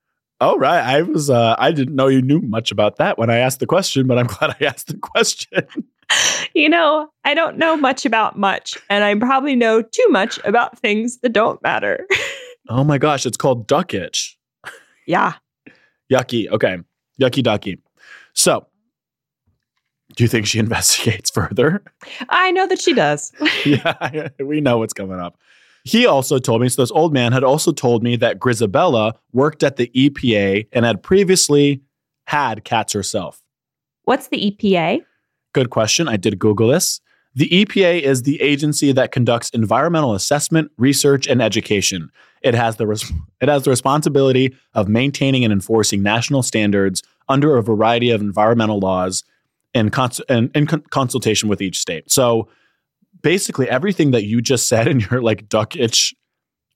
All 0.40 0.58
right. 0.58 0.82
I 0.82 1.02
was, 1.02 1.30
uh, 1.30 1.54
I 1.58 1.70
didn't 1.70 1.94
know 1.94 2.08
you 2.08 2.22
knew 2.22 2.40
much 2.40 2.72
about 2.72 2.96
that 2.96 3.18
when 3.18 3.30
I 3.30 3.36
asked 3.36 3.60
the 3.60 3.66
question, 3.66 4.06
but 4.06 4.18
I'm 4.18 4.26
glad 4.38 4.56
I 4.60 4.64
asked 4.64 4.88
the 4.88 4.96
question. 4.98 5.66
You 6.52 6.68
know, 6.68 7.08
I 7.24 7.34
don't 7.34 7.58
know 7.58 7.76
much 7.76 8.04
about 8.04 8.36
much, 8.36 8.76
and 8.88 9.04
I 9.04 9.14
probably 9.14 9.54
know 9.54 9.82
too 9.82 10.06
much 10.08 10.40
about 10.44 10.76
things 10.80 11.18
that 11.18 11.32
don't 11.32 11.62
matter. 11.62 12.06
oh 12.68 12.82
my 12.82 12.98
gosh. 12.98 13.24
It's 13.24 13.36
called 13.36 13.68
duck 13.68 13.94
itch. 13.94 14.36
yeah. 15.06 15.34
Yucky. 16.10 16.48
Okay. 16.50 16.78
Yucky 17.20 17.42
ducky. 17.44 17.78
So, 18.34 18.66
do 20.16 20.24
you 20.24 20.28
think 20.28 20.46
she 20.46 20.58
investigates 20.66 21.30
further? 21.30 21.84
I 22.28 22.50
know 22.50 22.66
that 22.66 22.80
she 22.80 22.94
does. 22.94 23.32
yeah, 23.64 24.28
we 24.40 24.60
know 24.60 24.78
what's 24.78 24.92
coming 24.92 25.20
up. 25.20 25.38
He 25.84 26.04
also 26.04 26.38
told 26.38 26.60
me, 26.62 26.68
so 26.68 26.82
this 26.82 26.90
old 26.90 27.12
man 27.12 27.32
had 27.32 27.44
also 27.44 27.70
told 27.72 28.02
me 28.02 28.16
that 28.16 28.38
Grisabella 28.40 29.14
worked 29.32 29.62
at 29.62 29.76
the 29.76 29.90
EPA 29.94 30.66
and 30.72 30.84
had 30.84 31.02
previously 31.02 31.80
had 32.26 32.64
cats 32.64 32.92
herself. 32.92 33.40
What's 34.04 34.28
the 34.28 34.50
EPA? 34.50 35.04
Good 35.52 35.70
question. 35.70 36.08
I 36.08 36.16
did 36.16 36.38
Google 36.38 36.68
this. 36.68 37.00
The 37.34 37.48
EPA 37.48 38.02
is 38.02 38.22
the 38.22 38.40
agency 38.40 38.90
that 38.92 39.12
conducts 39.12 39.50
environmental 39.50 40.14
assessment, 40.14 40.72
research, 40.78 41.28
and 41.28 41.40
education. 41.40 42.10
It 42.42 42.54
has 42.54 42.76
the 42.76 42.86
res- 42.86 43.12
it 43.40 43.48
has 43.48 43.62
the 43.62 43.70
responsibility 43.70 44.56
of 44.74 44.88
maintaining 44.88 45.44
and 45.44 45.52
enforcing 45.52 46.02
national 46.02 46.42
standards 46.42 47.02
under 47.28 47.56
a 47.56 47.62
variety 47.62 48.10
of 48.10 48.20
environmental 48.20 48.80
laws 48.80 49.22
in, 49.74 49.90
cons- 49.90 50.20
in, 50.28 50.50
in 50.54 50.66
con- 50.66 50.82
consultation 50.90 51.48
with 51.48 51.62
each 51.62 51.78
state. 51.78 52.10
So 52.10 52.48
basically 53.22 53.68
everything 53.68 54.10
that 54.12 54.24
you 54.24 54.40
just 54.40 54.68
said 54.68 54.88
in 54.88 55.00
your 55.00 55.22
like 55.22 55.48
duck 55.48 55.76
itch 55.76 56.14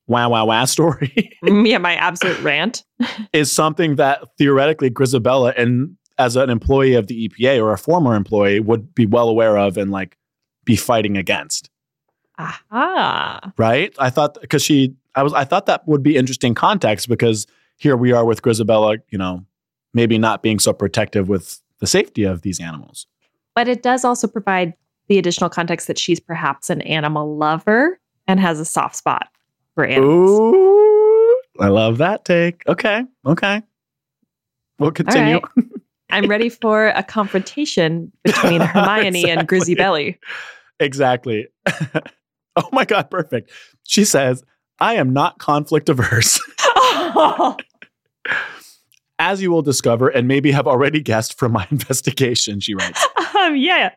wow 0.07 0.28
wow 0.28 0.45
wow 0.45 0.64
story 0.64 1.33
yeah, 1.43 1.78
my 1.78 1.95
absolute 1.95 2.38
rant. 2.40 2.85
is 3.33 3.50
something 3.50 3.97
that 3.97 4.21
theoretically 4.38 4.90
Grisabella 4.90 5.54
and 5.57 5.97
as 6.18 6.37
an 6.37 6.50
employee 6.50 6.94
of 6.94 7.06
the 7.06 7.28
EPA 7.28 7.61
or 7.62 7.73
a 7.73 7.78
former 7.78 8.14
employee 8.14 8.61
would 8.61 8.94
be 8.94 9.06
well 9.06 9.28
aware 9.28 9.59
of 9.59 9.76
and 9.76 9.90
like 9.90 10.16
be 10.64 10.76
fighting 10.76 11.16
against, 11.16 11.71
Aha. 12.38 13.52
right? 13.59 13.94
I 13.99 14.11
thought 14.11 14.40
because 14.40 14.62
she 14.62 14.94
I 15.14 15.23
was 15.23 15.33
I 15.33 15.44
thought 15.44 15.66
that 15.66 15.87
would 15.87 16.02
be 16.02 16.16
interesting 16.16 16.54
context 16.54 17.09
because 17.09 17.47
here 17.76 17.97
we 17.97 18.12
are 18.12 18.25
with 18.25 18.42
Grisabella, 18.42 18.99
you 19.11 19.18
know, 19.18 19.44
maybe 19.92 20.18
not 20.18 20.42
being 20.42 20.59
so 20.59 20.73
protective 20.73 21.28
with 21.28 21.61
the 21.80 21.87
safety 21.87 22.25
of 22.25 22.42
these 22.42 22.61
animals. 22.61 23.06
But 23.54 23.68
it 23.68 23.83
does 23.83 24.04
also 24.04 24.26
provide 24.26 24.75
the 25.09 25.18
additional 25.18 25.50
context 25.50 25.87
that 25.87 25.99
she's 25.99 26.21
perhaps 26.21 26.71
an 26.71 26.80
animal 26.83 27.37
lover 27.37 28.00
and 28.26 28.40
has 28.40 28.59
a 28.59 28.64
soft 28.64 28.97
spot 28.97 29.28
for 29.75 29.85
animals. 29.85 30.30
Ooh, 30.40 31.37
I 31.61 31.68
love 31.68 31.99
that 31.99 32.25
take. 32.25 32.66
Okay, 32.66 33.04
okay. 33.26 33.62
We'll 34.78 34.92
continue. 34.92 35.40
right. 35.56 35.66
I'm 36.14 36.28
ready 36.30 36.49
for 36.49 36.88
a 36.88 37.02
confrontation 37.02 38.12
between 38.23 38.61
Hermione 38.62 39.30
and 39.30 39.47
Grizzy 39.49 39.75
Belly. 39.75 40.18
Exactly. 40.80 41.49
oh 42.56 42.68
my 42.73 42.85
God, 42.85 43.11
perfect. 43.11 43.50
She 43.85 44.04
says, 44.04 44.42
I 44.80 44.94
am 44.94 45.12
not 45.12 45.38
conflict 45.38 45.88
averse. 45.88 46.40
As 49.18 49.40
you 49.40 49.50
will 49.50 49.62
discover 49.62 50.09
and 50.09 50.26
maybe 50.26 50.50
have 50.50 50.66
already 50.66 51.00
guessed 51.00 51.38
from 51.38 51.52
my 51.52 51.66
investigation, 51.71 52.59
she 52.61 52.75
writes. 52.75 53.06
um, 53.38 53.56
yeah. 53.56 53.90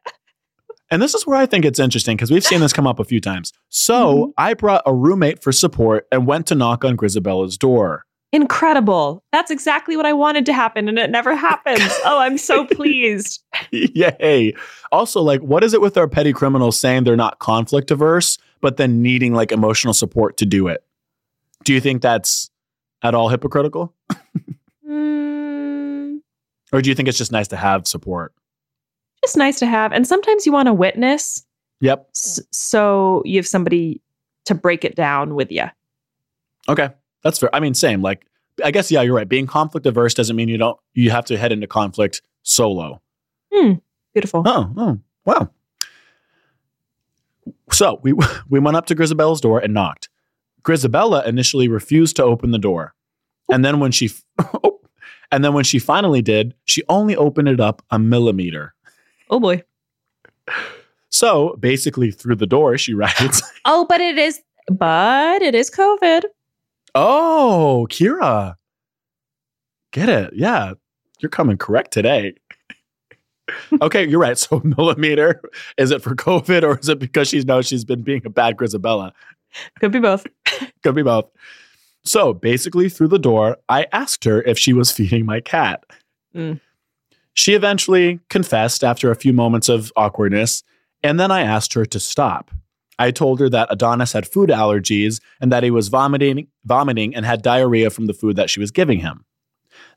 And 0.91 1.01
this 1.01 1.15
is 1.15 1.25
where 1.27 1.38
I 1.38 1.45
think 1.45 1.65
it's 1.65 1.79
interesting 1.79 2.15
because 2.15 2.31
we've 2.31 2.43
seen 2.45 2.62
this 2.62 2.71
come 2.71 2.88
up 2.88 3.00
a 3.00 3.03
few 3.03 3.19
times. 3.19 3.51
So 3.69 4.15
Mhm. 4.27 4.33
I 4.38 4.53
brought 4.53 4.83
a 4.86 4.93
roommate 4.93 5.43
for 5.43 5.51
support 5.51 6.05
and 6.12 6.25
went 6.27 6.45
to 6.47 6.55
knock 6.55 6.86
on 6.86 6.95
Grisabella's 6.95 7.57
door. 7.57 8.05
Incredible. 8.34 9.24
That's 9.31 9.50
exactly 9.51 9.96
what 9.96 10.05
I 10.05 10.13
wanted 10.13 10.46
to 10.48 10.53
happen, 10.53 10.89
and 10.89 11.00
it 11.00 11.10
never 11.10 11.36
happens. 11.36 11.79
Oh, 12.05 12.19
I'm 12.19 12.38
so 12.38 12.65
pleased. 12.65 13.41
Yay. 13.72 14.53
Also, 14.91 15.22
like, 15.22 15.41
what 15.41 15.63
is 15.63 15.74
it 15.74 15.81
with 15.81 15.98
our 15.98 16.07
petty 16.07 16.34
criminals 16.34 16.77
saying 16.77 17.03
they're 17.05 17.15
not 17.15 17.39
conflict 17.39 17.89
averse, 17.91 18.38
but 18.62 18.77
then 18.77 19.01
needing 19.01 19.34
like 19.34 19.51
emotional 19.51 19.93
support 19.93 20.38
to 20.38 20.46
do 20.46 20.67
it? 20.67 20.84
Do 21.63 21.74
you 21.74 21.79
think 21.81 22.01
that's 22.01 22.50
at 23.01 23.13
all 23.15 23.29
hypocritical? 23.29 23.93
Mm, 24.88 26.19
Or 26.72 26.81
do 26.81 26.89
you 26.89 26.96
think 26.96 27.07
it's 27.10 27.17
just 27.17 27.31
nice 27.31 27.48
to 27.50 27.57
have 27.57 27.88
support? 27.88 28.34
just 29.25 29.36
nice 29.38 29.60
to 29.60 29.65
have. 29.65 29.91
And 29.91 30.07
sometimes 30.07 30.46
you 30.46 30.51
want 30.53 30.69
a 30.69 30.74
witness, 30.74 31.46
Yep. 31.81 32.07
s- 32.15 32.39
so 32.51 33.24
you 33.25 33.38
have 33.38 33.48
somebody 33.48 34.01
to 34.46 34.53
break 34.55 34.86
it 34.86 34.96
down 34.96 35.34
with 35.36 35.51
you. 35.51 35.65
Okay. 36.69 36.89
That's 37.27 37.39
fair. 37.39 37.53
I 37.53 37.60
mean, 37.60 37.74
same. 37.74 38.01
Like, 38.01 38.25
I 38.63 38.72
guess, 38.72 38.89
yeah, 38.89 39.01
you're 39.01 39.13
right. 39.13 39.27
Being 39.27 39.48
conflict 39.48 39.86
averse 39.86 40.13
doesn't 40.13 40.38
mean 40.38 40.48
you 40.48 40.57
don't, 40.57 40.79
you 40.93 41.12
have 41.12 41.25
to 41.25 41.38
head 41.38 41.51
into 41.51 41.67
conflict 41.67 42.22
solo. 42.43 43.01
Hmm, 43.53 43.74
beautiful. 44.13 44.43
Oh, 44.46 44.74
oh, 44.77 45.00
wow. 45.25 45.50
So 47.74 48.00
we 48.01 48.13
we 48.50 48.60
went 48.60 48.77
up 48.77 48.86
to 48.86 48.96
Grisabella's 48.96 49.41
door 49.41 49.60
and 49.60 49.74
knocked. 49.74 50.07
Grisabella 50.63 51.25
initially 51.27 51.67
refused 51.67 52.15
to 52.15 52.24
open 52.24 52.51
the 52.51 52.57
door, 52.57 52.93
and 53.51 53.65
then 53.65 53.81
when 53.81 53.91
she 53.91 54.10
oh, 54.63 54.79
and 55.29 55.43
then 55.43 55.53
when 55.53 55.65
she 55.65 55.77
finally 55.77 56.22
did, 56.22 56.53
she 56.63 56.84
only 56.88 57.17
opened 57.17 57.50
it 57.50 57.60
up 57.60 57.81
a 57.91 58.00
millimeter. 58.00 58.74
Oh 59.29 59.41
boy. 59.41 59.63
So 61.10 61.57
basically, 61.60 62.12
through 62.12 62.36
the 62.36 62.48
door, 62.48 62.77
she 62.77 62.93
writes, 63.01 63.41
Oh, 63.65 63.86
but 63.89 64.00
it 64.00 64.17
is, 64.17 64.41
but 64.72 65.41
it 65.41 65.55
is 65.55 65.69
COVID. 65.69 66.24
"Oh, 67.00 67.88
Ceara, 67.92 68.58
get 69.92 70.10
it? 70.10 70.34
Yeah, 70.34 70.74
you're 71.20 71.30
coming 71.30 71.58
correct 71.58 71.92
today." 71.92 72.34
okay, 73.82 74.08
you're 74.08 74.20
right. 74.20 74.38
So 74.38 74.62
millimeter, 74.77 75.42
is 75.77 75.92
it 75.92 76.01
for 76.01 76.16
COVID 76.16 76.63
or 76.63 76.80
is 76.80 76.89
it 76.89 77.00
because 77.00 77.30
she 77.30 77.42
knows 77.42 77.68
she's 77.68 77.86
been 77.86 78.01
being 78.01 78.22
a 78.25 78.30
bad 78.30 78.58
Grisabella? 78.58 79.13
Could 79.80 79.92
be 79.92 80.00
both. 80.00 80.25
Could 80.84 80.96
be 80.96 81.04
both. 81.04 81.30
So 82.04 82.34
basically, 82.34 82.89
through 82.89 83.10
the 83.10 83.20
door, 83.20 83.58
I 83.70 83.86
asked 83.92 84.24
her 84.24 84.42
if 84.44 84.58
she 84.58 84.74
was 84.74 84.92
feeding 84.98 85.25
my 85.25 85.42
cat. 85.42 85.84
Mm. 86.36 86.60
She 87.34 87.54
eventually 87.54 88.20
confessed 88.30 88.84
after 88.84 89.12
a 89.12 89.16
few 89.16 89.34
moments 89.34 89.70
of 89.70 89.92
awkwardness, 89.96 90.63
and 91.04 91.20
then 91.20 91.30
I 91.30 91.42
asked 91.42 91.74
her 91.74 91.86
to 91.86 92.00
stop. 92.00 92.50
I 93.00 93.12
told 93.12 93.39
her 93.39 93.50
that 93.50 93.68
Adonis 93.72 94.13
had 94.13 94.27
food 94.27 94.50
allergies 94.50 95.22
and 95.39 95.51
that 95.51 95.63
he 95.63 95.72
was 95.72 95.88
vomiting, 95.88 96.48
vomiting 96.66 97.16
and 97.16 97.25
had 97.25 97.42
diarrhea 97.42 97.89
from 97.89 98.08
the 98.08 98.13
food 98.13 98.36
that 98.36 98.50
she 98.50 98.60
was 98.60 98.72
giving 98.72 99.00
him. 99.00 99.24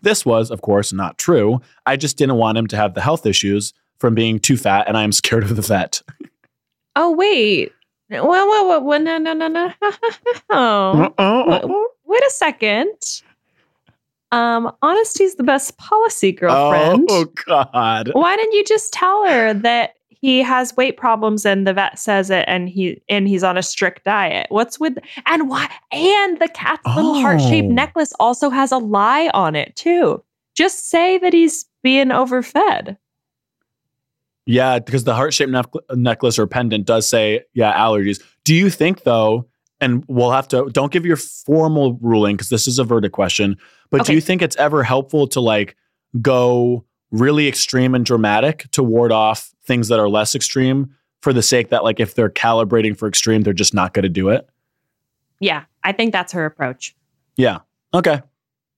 This 0.03 0.25
was, 0.25 0.51
of 0.51 0.63
course, 0.63 0.93
not 0.93 1.19
true. 1.19 1.61
I 1.87 1.97
just 1.97 2.17
didn't 2.17 2.37
want 2.37 2.59
him 2.59 2.67
to 2.69 2.77
have 2.77 2.95
the 2.95 3.01
health 3.01 3.27
issues 3.27 3.73
from 3.99 4.15
being 4.15 4.39
too 4.39 4.57
fat, 4.57 4.89
and 4.89 4.97
I'm 4.97 5.13
scared 5.13 5.45
of 5.45 5.57
the 5.57 5.63
vet. 5.63 6.03
Oh 6.97 7.13
wait. 7.13 7.73
Well, 8.11 8.27
well, 8.27 8.69
well, 8.69 8.83
well 8.83 9.01
no, 9.01 9.19
no, 9.19 9.33
no, 9.33 9.49
no. 9.49 9.73
oh, 10.51 11.89
wait 12.05 12.23
a 12.23 12.31
second. 12.31 13.23
Um, 14.33 14.73
honesty's 14.83 15.37
the 15.37 15.43
best 15.43 15.77
policy, 15.77 16.33
girlfriend. 16.33 17.09
Oh 17.11 17.27
God! 17.47 18.11
Why 18.13 18.37
didn't 18.37 18.53
you 18.53 18.65
just 18.65 18.93
tell 18.93 19.27
her 19.27 19.55
that 19.55 19.95
he 20.21 20.43
has 20.43 20.77
weight 20.77 20.97
problems 20.97 21.45
and 21.47 21.67
the 21.67 21.73
vet 21.73 21.99
says 21.99 22.31
it 22.31 22.45
and 22.47 22.69
he 22.69 23.03
and 23.09 23.27
he's 23.27 23.43
on 23.43 23.57
a 23.57 23.63
strict 23.63 24.05
diet? 24.05 24.47
What's 24.51 24.79
with 24.79 24.99
and 25.27 25.49
why? 25.49 25.69
And 25.93 26.39
the 26.39 26.49
cat's 26.49 26.87
little 26.95 27.21
heart 27.21 27.41
shaped 27.41 27.69
Oh. 27.71 27.75
necklace 27.75 28.13
also 28.21 28.51
has 28.51 28.71
a 28.73 28.79
lie 28.79 29.31
on 29.35 29.57
it 29.57 29.75
too. 29.77 30.23
Just 30.55 30.91
say 30.91 31.19
that 31.19 31.33
he's 31.33 31.65
being 31.83 32.09
overfed. 32.09 32.97
Yeah, 34.47 34.79
because 34.79 35.05
the 35.05 35.15
heart 35.15 35.33
shaped 35.33 35.53
necklace 35.95 36.39
or 36.39 36.47
pendant 36.47 36.87
does 36.87 37.09
say, 37.09 37.43
yeah, 37.55 37.73
allergies. 37.79 38.21
Do 38.45 38.55
you 38.55 38.69
think, 38.69 39.05
though, 39.05 39.47
and 39.81 40.05
we'll 40.09 40.33
have 40.33 40.49
to, 40.49 40.69
don't 40.71 40.91
give 40.93 41.07
your 41.07 41.17
formal 41.17 41.99
ruling 42.01 42.37
because 42.37 42.49
this 42.49 42.67
is 42.67 42.79
a 42.79 42.85
verdict 42.85 43.15
question, 43.15 43.57
but 43.91 44.05
do 44.05 44.13
you 44.13 44.21
think 44.21 44.43
it's 44.43 44.57
ever 44.57 44.83
helpful 44.83 45.29
to 45.29 45.41
like 45.41 45.77
go 46.21 46.85
really 47.11 47.49
extreme 47.49 47.95
and 47.95 48.05
dramatic 48.05 48.67
to 48.73 48.83
ward 48.83 49.13
off 49.13 49.51
things 49.65 49.89
that 49.89 49.99
are 49.99 50.09
less 50.09 50.35
extreme 50.35 50.95
for 51.23 51.33
the 51.33 51.43
sake 51.43 51.69
that, 51.69 51.85
like, 51.85 52.01
if 52.01 52.15
they're 52.15 52.31
calibrating 52.31 52.97
for 52.97 53.07
extreme, 53.09 53.43
they're 53.43 53.53
just 53.53 53.75
not 53.75 53.93
going 53.95 54.05
to 54.05 54.09
do 54.09 54.29
it? 54.31 54.49
Yeah, 55.39 55.65
I 55.85 55.93
think 55.93 56.13
that's 56.13 56.33
her 56.33 56.45
approach. 56.45 56.95
Yeah. 57.37 57.59
Okay. 57.95 58.21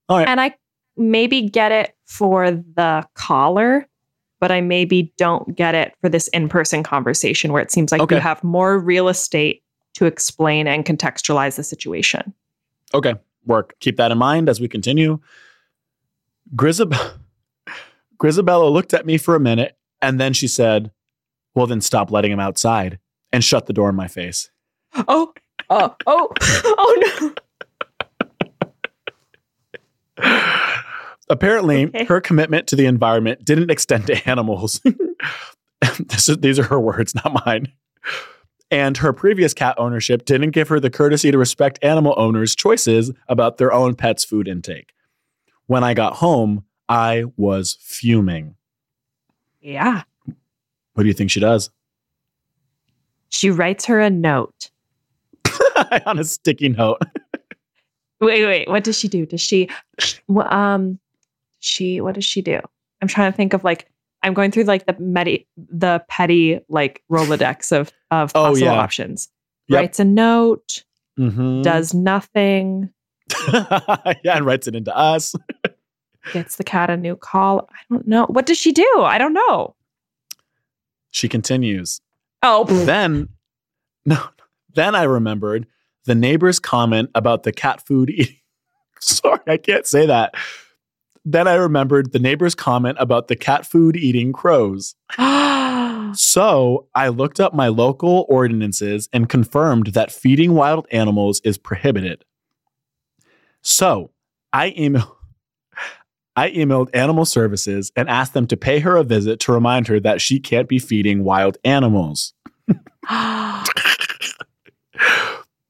All 0.09 0.19
right 0.19 0.29
and 0.29 0.41
I 0.41 0.55
maybe 0.97 1.43
get 1.49 1.73
it 1.73 1.95
for 2.05 2.51
the 2.51 3.07
caller, 3.15 3.87
but 4.41 4.51
I 4.53 4.61
maybe 4.61 5.13
don't 5.17 5.57
get 5.57 5.75
it 5.75 5.95
for 6.01 6.09
this 6.09 6.29
in 6.29 6.49
person 6.49 6.83
conversation 6.83 7.53
where 7.53 7.63
it 7.63 7.71
seems 7.71 7.93
like 7.93 8.01
Okay. 8.03 8.17
you 8.17 8.21
have 8.21 8.43
more 8.45 8.79
real 8.79 9.09
estate 9.09 9.63
to 9.95 10.05
explain 10.07 10.67
and 10.67 10.85
contextualize 10.85 11.57
the 11.57 11.63
situation. 11.65 12.33
Okay. 12.95 13.15
Work. 13.47 13.75
Keep 13.81 13.97
that 13.97 14.11
in 14.13 14.19
mind 14.19 14.49
as 14.49 14.61
we 14.61 14.69
continue. 14.69 15.19
Grisab- 16.55 17.19
Grisabella 18.23 18.71
looked 18.71 18.95
at 18.95 19.05
me 19.05 19.19
for 19.19 19.35
a 19.35 19.41
minute 19.41 19.77
and 20.01 20.21
then 20.21 20.33
she 20.33 20.47
said, 20.47 20.93
Well, 21.55 21.67
then 21.67 21.81
stop 21.81 22.11
letting 22.11 22.31
him 22.33 22.41
outside 22.41 22.99
and 23.33 23.43
shut 23.43 23.67
the 23.67 23.73
door 23.73 23.89
in 23.89 23.97
my 23.97 24.07
face. 24.09 24.51
Oh, 25.09 25.33
oh, 25.71 25.97
oh, 26.07 26.29
oh 26.65 27.35
no. 30.19 30.33
Apparently, 31.29 31.87
Okay. 31.87 32.05
her 32.05 32.21
commitment 32.21 32.67
to 32.69 32.77
the 32.77 32.87
environment 32.87 33.45
didn't 33.45 33.71
extend 33.71 34.07
to 34.09 34.29
animals. 34.29 34.81
this 35.99 36.29
is, 36.29 36.37
these 36.39 36.59
are 36.59 36.65
her 36.65 36.79
words, 36.79 37.15
not 37.15 37.45
mine. 37.47 37.73
And 38.71 38.99
her 38.99 39.13
previous 39.13 39.55
cat 39.55 39.75
ownership 39.79 40.25
didn't 40.25 40.51
give 40.51 40.69
her 40.69 40.79
the 40.79 40.91
courtesy 40.91 41.31
to 41.31 41.39
respect 41.39 41.79
animal 41.83 42.15
owners' 42.17 42.55
choices 42.55 43.13
about 43.29 43.59
their 43.59 43.73
own 43.73 43.95
pets' 43.95 44.25
food 44.25 44.47
intake. 44.47 44.93
When 45.67 45.83
I 45.85 45.95
got 45.95 46.15
home, 46.17 46.65
I 46.89 47.25
was 47.37 47.77
fuming. 47.81 48.57
Yeah. 49.61 50.03
What 50.95 51.03
do 51.05 51.07
you 51.09 51.15
think 51.15 51.31
she 51.31 51.41
does? 51.41 51.71
She 53.31 53.51
writes 53.51 53.85
her 53.87 54.01
a 54.01 54.11
note. 54.11 54.71
On 56.07 56.19
a 56.19 56.25
sticky 56.25 56.71
note. 56.71 56.99
Wait, 58.21 58.45
wait. 58.47 58.69
What 58.69 58.85
does 58.85 58.97
she 58.97 59.09
do? 59.09 59.27
Does 59.27 59.41
she, 59.41 59.69
um, 60.47 61.01
she, 61.59 62.01
what 62.01 62.15
does 62.15 62.25
she 62.25 62.41
do? 62.41 62.61
I'm 63.01 63.09
trying 63.09 63.33
to 63.33 63.37
think 63.37 63.53
of 63.53 63.65
like, 63.65 63.91
I'm 64.23 64.33
going 64.33 64.53
through 64.53 64.63
like 64.65 64.87
the 64.87 64.95
medi- 65.01 65.49
the 65.57 66.05
petty 66.09 66.61
like 66.69 67.03
Rolodex 67.11 67.73
of 67.73 67.91
of 68.13 68.31
Oh, 68.37 68.45
possible 68.51 68.67
yeah. 68.69 68.75
options. 68.79 69.29
Yep. 69.67 69.77
Writes 69.81 69.99
a 69.99 70.05
note, 70.05 70.85
Mhm. 71.19 71.65
does 71.65 71.93
nothing, 71.95 72.91
yeah, 73.53 74.37
and 74.37 74.47
writes 74.47 74.69
it 74.69 74.77
into 74.77 74.97
us. 74.97 75.35
Gets 76.33 76.57
the 76.57 76.65
cat 76.65 76.91
a 76.91 76.97
new 76.97 77.17
call. 77.17 77.69
I 77.71 77.79
don't 77.91 78.07
know. 78.07 78.27
What 78.27 78.47
does 78.47 78.59
she 78.59 78.73
do? 78.73 78.89
I 78.99 79.19
don't 79.19 79.33
know. 79.33 79.75
She 81.11 81.29
continues. 81.29 82.01
Oh, 82.43 82.65
then, 82.65 83.29
no, 84.05 84.19
then 84.75 84.95
I 84.95 85.05
remembered 85.05 85.67
the 86.05 86.15
neighbor's 86.15 86.59
comment 86.59 87.11
about 87.15 87.43
the 87.43 87.53
cat 87.53 87.85
food 87.87 88.11
eating. 88.15 88.37
Sorry, 89.01 89.41
I 89.47 89.57
can't 89.57 89.87
say 89.87 90.07
that. 90.07 90.35
Then 91.25 91.47
I 91.47 91.55
remembered 91.55 92.13
the 92.13 92.19
neighbor's 92.19 92.55
comment 92.55 92.99
about 93.01 93.29
the 93.29 93.37
cat 93.37 93.67
food 93.67 93.97
eating 93.97 94.33
crows. 94.33 94.95
So 96.15 96.89
I 96.95 97.09
looked 97.09 97.41
up 97.41 97.55
my 97.55 97.69
local 97.69 98.27
ordinances 98.29 99.09
and 99.15 99.31
confirmed 99.31 99.89
that 99.89 100.13
feeding 100.13 100.53
wild 100.53 100.87
animals 100.91 101.41
is 101.43 101.57
prohibited. 101.57 102.27
So 103.63 104.11
I 104.53 104.73
emailed. 104.73 105.17
I 106.35 106.51
emailed 106.51 106.89
animal 106.95 107.25
services 107.25 107.93
and 107.95 108.09
asked 108.09 108.33
them 108.35 108.47
to 108.49 108.57
pay 108.57 108.81
her 108.81 108.97
a 108.97 109.05
visit 109.05 109.41
to 109.41 109.53
remind 109.53 109.89
her 109.89 110.01
that 110.01 110.21
she 110.21 110.41
can't 110.41 110.69
be 110.69 110.79
feeding 110.79 111.25
wild 111.25 111.59
animals. 111.65 112.33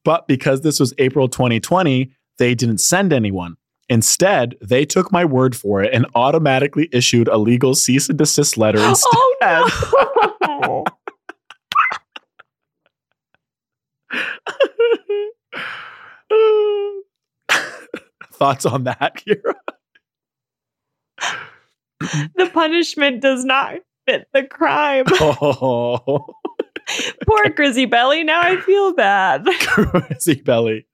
But 0.04 0.26
because 0.26 0.62
this 0.62 0.80
was 0.80 0.92
April 0.98 1.28
2020, 1.28 2.10
they 2.38 2.54
didn't 2.54 2.78
send 2.78 3.12
anyone. 3.12 3.56
Instead, 3.88 4.56
they 4.60 4.84
took 4.84 5.12
my 5.12 5.24
word 5.24 5.54
for 5.54 5.82
it 5.82 5.92
and 5.92 6.06
automatically 6.14 6.88
issued 6.92 7.28
a 7.28 7.36
legal 7.36 7.74
cease 7.74 8.08
and 8.08 8.18
desist 8.18 8.56
letter 8.56 8.78
oh, 8.80 8.88
instead. 8.88 9.62
oh 10.42 10.58
no. 10.62 10.84
Thoughts 18.32 18.66
on 18.66 18.84
that, 18.84 19.22
Ceara? 19.24 19.54
The 22.36 22.50
punishment 22.52 23.20
does 23.20 23.44
not 23.44 23.76
fit 24.06 24.28
the 24.32 24.44
crime. 24.44 25.04
Oh, 25.20 26.26
Poor 27.26 27.48
Grizzy 27.50 27.86
Belly. 27.86 28.24
Now 28.24 28.40
I 28.40 28.56
feel 28.56 28.92
bad. 28.92 29.46
Grizzy 29.68 30.34
belly. 30.34 30.86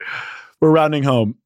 We're 0.60 0.70
rounding 0.70 1.02
home. 1.02 1.36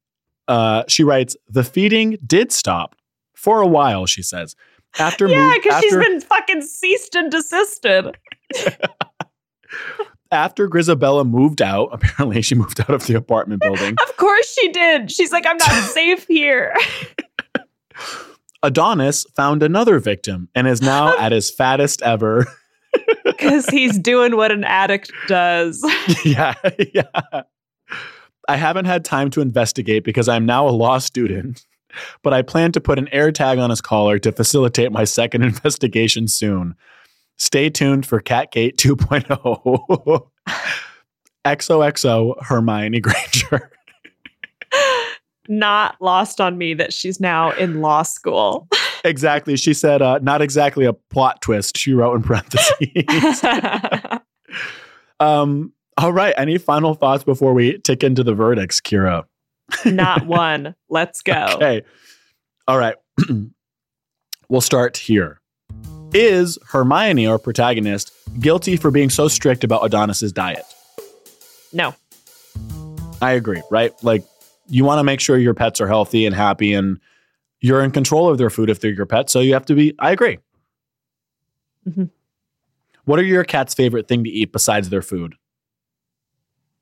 Uh, 0.47 0.83
she 0.87 1.03
writes, 1.03 1.37
The 1.47 1.63
feeding 1.63 2.17
did 2.25 2.51
stop 2.51 2.95
for 3.35 3.61
a 3.61 3.67
while, 3.67 4.05
she 4.05 4.21
says. 4.21 4.55
After 4.99 5.27
yeah, 5.27 5.53
because 5.55 5.81
she's 5.81 5.95
been 5.95 6.21
fucking 6.21 6.61
ceased 6.61 7.15
and 7.15 7.31
desisted. 7.31 8.15
after 10.31 10.67
Grisabella 10.67 11.27
moved 11.27 11.61
out, 11.61 11.89
apparently 11.91 12.41
she 12.41 12.53
moved 12.53 12.81
out 12.81 12.91
of 12.91 13.07
the 13.07 13.15
apartment 13.15 13.61
building. 13.61 13.95
Of 14.07 14.17
course 14.17 14.53
she 14.53 14.71
did. 14.71 15.11
She's 15.11 15.31
like, 15.31 15.45
I'm 15.47 15.57
not 15.57 15.71
safe 15.71 16.27
here. 16.27 16.75
Adonis 18.63 19.25
found 19.35 19.61
another 19.61 19.99
victim 19.99 20.49
and 20.55 20.67
is 20.67 20.81
now 20.81 21.15
at 21.19 21.31
his 21.31 21.51
fattest 21.51 22.01
ever. 22.01 22.47
Because 23.25 23.65
he's 23.67 23.97
doing 23.97 24.35
what 24.35 24.51
an 24.51 24.63
addict 24.63 25.11
does. 25.27 25.83
yeah, 26.25 26.53
yeah. 26.93 27.41
I 28.47 28.55
haven't 28.55 28.85
had 28.85 29.03
time 29.03 29.29
to 29.31 29.41
investigate 29.41 30.03
because 30.03 30.29
I'm 30.29 30.45
now 30.45 30.67
a 30.67 30.71
law 30.71 30.99
student, 30.99 31.65
but 32.21 32.33
I 32.33 32.41
plan 32.43 32.71
to 32.73 32.81
put 32.81 32.99
an 32.99 33.07
air 33.09 33.31
tag 33.31 33.57
on 33.57 33.69
his 33.69 33.81
collar 33.81 34.19
to 34.19 34.31
facilitate 34.31 34.91
my 34.91 35.05
second 35.05 35.41
investigation 35.43 36.27
soon. 36.27 36.75
Stay 37.37 37.69
tuned 37.69 38.05
for 38.05 38.19
Catgate 38.21 38.75
2.0. 38.75 40.27
XOXO 41.45 42.43
Hermione 42.43 42.99
Granger. 42.99 43.71
Not 45.47 45.95
lost 45.99 46.39
on 46.39 46.57
me 46.57 46.73
that 46.75 46.93
she's 46.93 47.19
now 47.19 47.51
in 47.51 47.81
law 47.81 48.03
school. 48.03 48.67
exactly. 49.03 49.57
She 49.57 49.73
said, 49.73 50.01
uh, 50.01 50.19
not 50.21 50.41
exactly 50.41 50.85
a 50.85 50.93
plot 50.93 51.41
twist, 51.41 51.77
she 51.77 51.93
wrote 51.93 52.15
in 52.15 52.23
parentheses. 52.23 53.43
um, 55.19 55.73
all 55.97 56.13
right. 56.13 56.33
Any 56.37 56.57
final 56.57 56.95
thoughts 56.95 57.23
before 57.23 57.53
we 57.53 57.77
tick 57.79 58.03
into 58.03 58.23
the 58.23 58.33
verdicts, 58.33 58.81
Ceara? 58.81 59.25
Not 59.85 60.25
one. 60.25 60.75
Let's 60.89 61.21
go. 61.21 61.45
Okay. 61.51 61.83
All 62.67 62.77
right. 62.77 62.95
we'll 64.49 64.61
start 64.61 64.97
here. 64.97 65.39
Is 66.13 66.57
Hermione, 66.69 67.25
our 67.27 67.39
protagonist, 67.39 68.11
guilty 68.39 68.77
for 68.77 68.91
being 68.91 69.09
so 69.09 69.27
strict 69.27 69.63
about 69.63 69.83
Adonis's 69.83 70.31
diet? 70.31 70.63
No. 71.71 71.95
I 73.21 73.31
agree, 73.31 73.63
right? 73.71 73.91
Like 74.03 74.23
you 74.67 74.85
want 74.85 74.99
to 74.99 75.03
make 75.03 75.19
sure 75.19 75.37
your 75.37 75.53
pets 75.53 75.81
are 75.81 75.87
healthy 75.87 76.25
and 76.25 76.35
happy 76.35 76.73
and 76.73 76.99
you're 77.61 77.81
in 77.83 77.91
control 77.91 78.29
of 78.29 78.37
their 78.37 78.49
food 78.49 78.69
if 78.69 78.79
they're 78.79 78.91
your 78.91 79.05
pet. 79.05 79.29
So 79.29 79.39
you 79.39 79.53
have 79.53 79.65
to 79.67 79.75
be, 79.75 79.93
I 79.99 80.11
agree. 80.11 80.39
Mhm. 81.87 82.09
What 83.05 83.19
are 83.19 83.23
your 83.23 83.43
cat's 83.43 83.73
favorite 83.73 84.07
thing 84.07 84.23
to 84.23 84.29
eat 84.29 84.51
besides 84.51 84.89
their 84.89 85.01
food? 85.01 85.35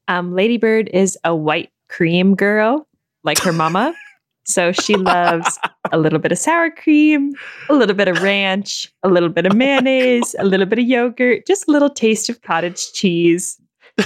Um, 0.07 0.33
Ladybird 0.33 0.89
is 0.93 1.17
a 1.23 1.35
white 1.35 1.71
cream 1.87 2.35
girl, 2.35 2.87
like 3.23 3.39
her 3.39 3.53
mama. 3.53 3.93
so 4.43 4.71
she 4.71 4.95
loves 4.95 5.59
a 5.91 5.97
little 5.97 6.19
bit 6.19 6.31
of 6.31 6.37
sour 6.37 6.69
cream, 6.71 7.31
a 7.69 7.73
little 7.73 7.95
bit 7.95 8.07
of 8.07 8.21
ranch, 8.21 8.91
a 9.03 9.09
little 9.09 9.29
bit 9.29 9.45
of 9.45 9.55
mayonnaise, 9.55 10.35
a 10.39 10.45
little 10.45 10.65
bit 10.65 10.79
of 10.79 10.85
yogurt, 10.85 11.45
just 11.47 11.67
a 11.67 11.71
little 11.71 11.89
taste 11.89 12.29
of 12.29 12.41
cottage 12.41 12.91
cheese. 12.93 13.59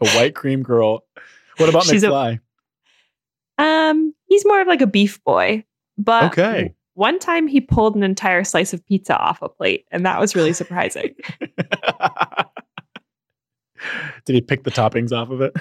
A 0.00 0.08
white 0.14 0.36
cream 0.36 0.62
girl. 0.62 1.04
What 1.62 1.70
about 1.70 1.84
She's 1.84 2.02
a- 2.02 2.08
McFly? 2.08 2.40
Um, 3.58 4.14
he's 4.26 4.44
more 4.44 4.60
of 4.60 4.66
like 4.68 4.80
a 4.80 4.86
beef 4.86 5.22
boy, 5.24 5.64
but 5.98 6.24
Okay. 6.32 6.74
one 6.94 7.18
time 7.18 7.46
he 7.46 7.60
pulled 7.60 7.94
an 7.96 8.02
entire 8.02 8.44
slice 8.44 8.72
of 8.72 8.84
pizza 8.86 9.16
off 9.16 9.40
a 9.42 9.48
plate, 9.48 9.84
and 9.90 10.04
that 10.06 10.18
was 10.20 10.34
really 10.34 10.52
surprising. 10.52 11.14
Did 14.24 14.34
he 14.34 14.40
pick 14.40 14.62
the 14.64 14.70
toppings 14.70 15.12
off 15.12 15.30
of 15.30 15.40
it? 15.40 15.54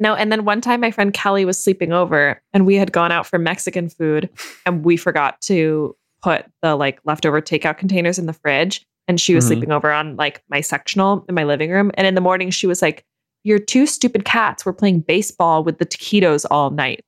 No, 0.00 0.14
and 0.14 0.32
then 0.32 0.44
one 0.44 0.60
time 0.60 0.80
my 0.80 0.90
friend 0.90 1.12
Kelly 1.12 1.44
was 1.44 1.62
sleeping 1.62 1.92
over 1.92 2.42
and 2.52 2.66
we 2.66 2.74
had 2.76 2.90
gone 2.92 3.12
out 3.12 3.26
for 3.26 3.38
Mexican 3.38 3.88
food 3.88 4.30
and 4.66 4.84
we 4.84 4.96
forgot 4.96 5.40
to 5.42 5.94
put 6.22 6.46
the 6.62 6.74
like 6.74 6.98
leftover 7.04 7.40
takeout 7.40 7.76
containers 7.78 8.18
in 8.18 8.26
the 8.26 8.32
fridge. 8.32 8.84
And 9.06 9.20
she 9.20 9.34
was 9.34 9.44
Mhm. 9.44 9.48
sleeping 9.48 9.72
over 9.72 9.92
on 9.92 10.16
like 10.16 10.42
my 10.48 10.60
sectional 10.60 11.24
in 11.28 11.34
my 11.34 11.44
living 11.44 11.70
room. 11.70 11.90
And 11.94 12.06
in 12.06 12.14
the 12.14 12.20
morning, 12.20 12.50
she 12.50 12.66
was 12.66 12.80
like, 12.80 13.04
Your 13.44 13.58
two 13.58 13.86
stupid 13.86 14.24
cats 14.24 14.64
were 14.64 14.72
playing 14.72 15.00
baseball 15.00 15.64
with 15.64 15.78
the 15.78 15.86
taquitos 15.86 16.44
all 16.50 16.70
night. 16.70 17.04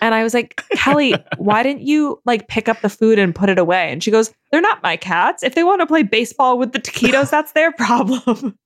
And 0.00 0.14
I 0.14 0.22
was 0.22 0.34
like, 0.34 0.62
Kelly, 0.72 1.14
why 1.36 1.62
didn't 1.62 1.82
you 1.82 2.20
like 2.24 2.48
pick 2.48 2.68
up 2.68 2.80
the 2.80 2.88
food 2.88 3.18
and 3.18 3.34
put 3.34 3.48
it 3.48 3.58
away? 3.58 3.90
And 3.90 4.02
she 4.02 4.10
goes, 4.10 4.32
They're 4.50 4.60
not 4.60 4.82
my 4.82 4.96
cats. 4.96 5.42
If 5.42 5.54
they 5.54 5.64
want 5.64 5.80
to 5.80 5.86
play 5.86 6.02
baseball 6.02 6.58
with 6.58 6.72
the 6.72 6.80
taquitos, 6.80 7.30
that's 7.30 7.52
their 7.52 7.72
problem. 7.72 8.58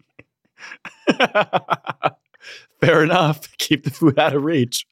Fair 2.80 3.02
enough. 3.02 3.56
Keep 3.58 3.84
the 3.84 3.90
food 3.90 4.18
out 4.18 4.34
of 4.34 4.44
reach. 4.44 4.86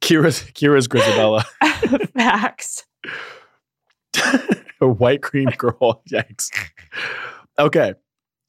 Ceara's 0.00 0.42
Ceara's 0.54 0.88
Grisabella. 0.88 1.44
Facts. 2.14 2.86
a 4.80 4.88
white 4.88 5.22
cream 5.22 5.50
girl. 5.56 6.02
Yikes. 6.10 6.50
Okay. 7.58 7.94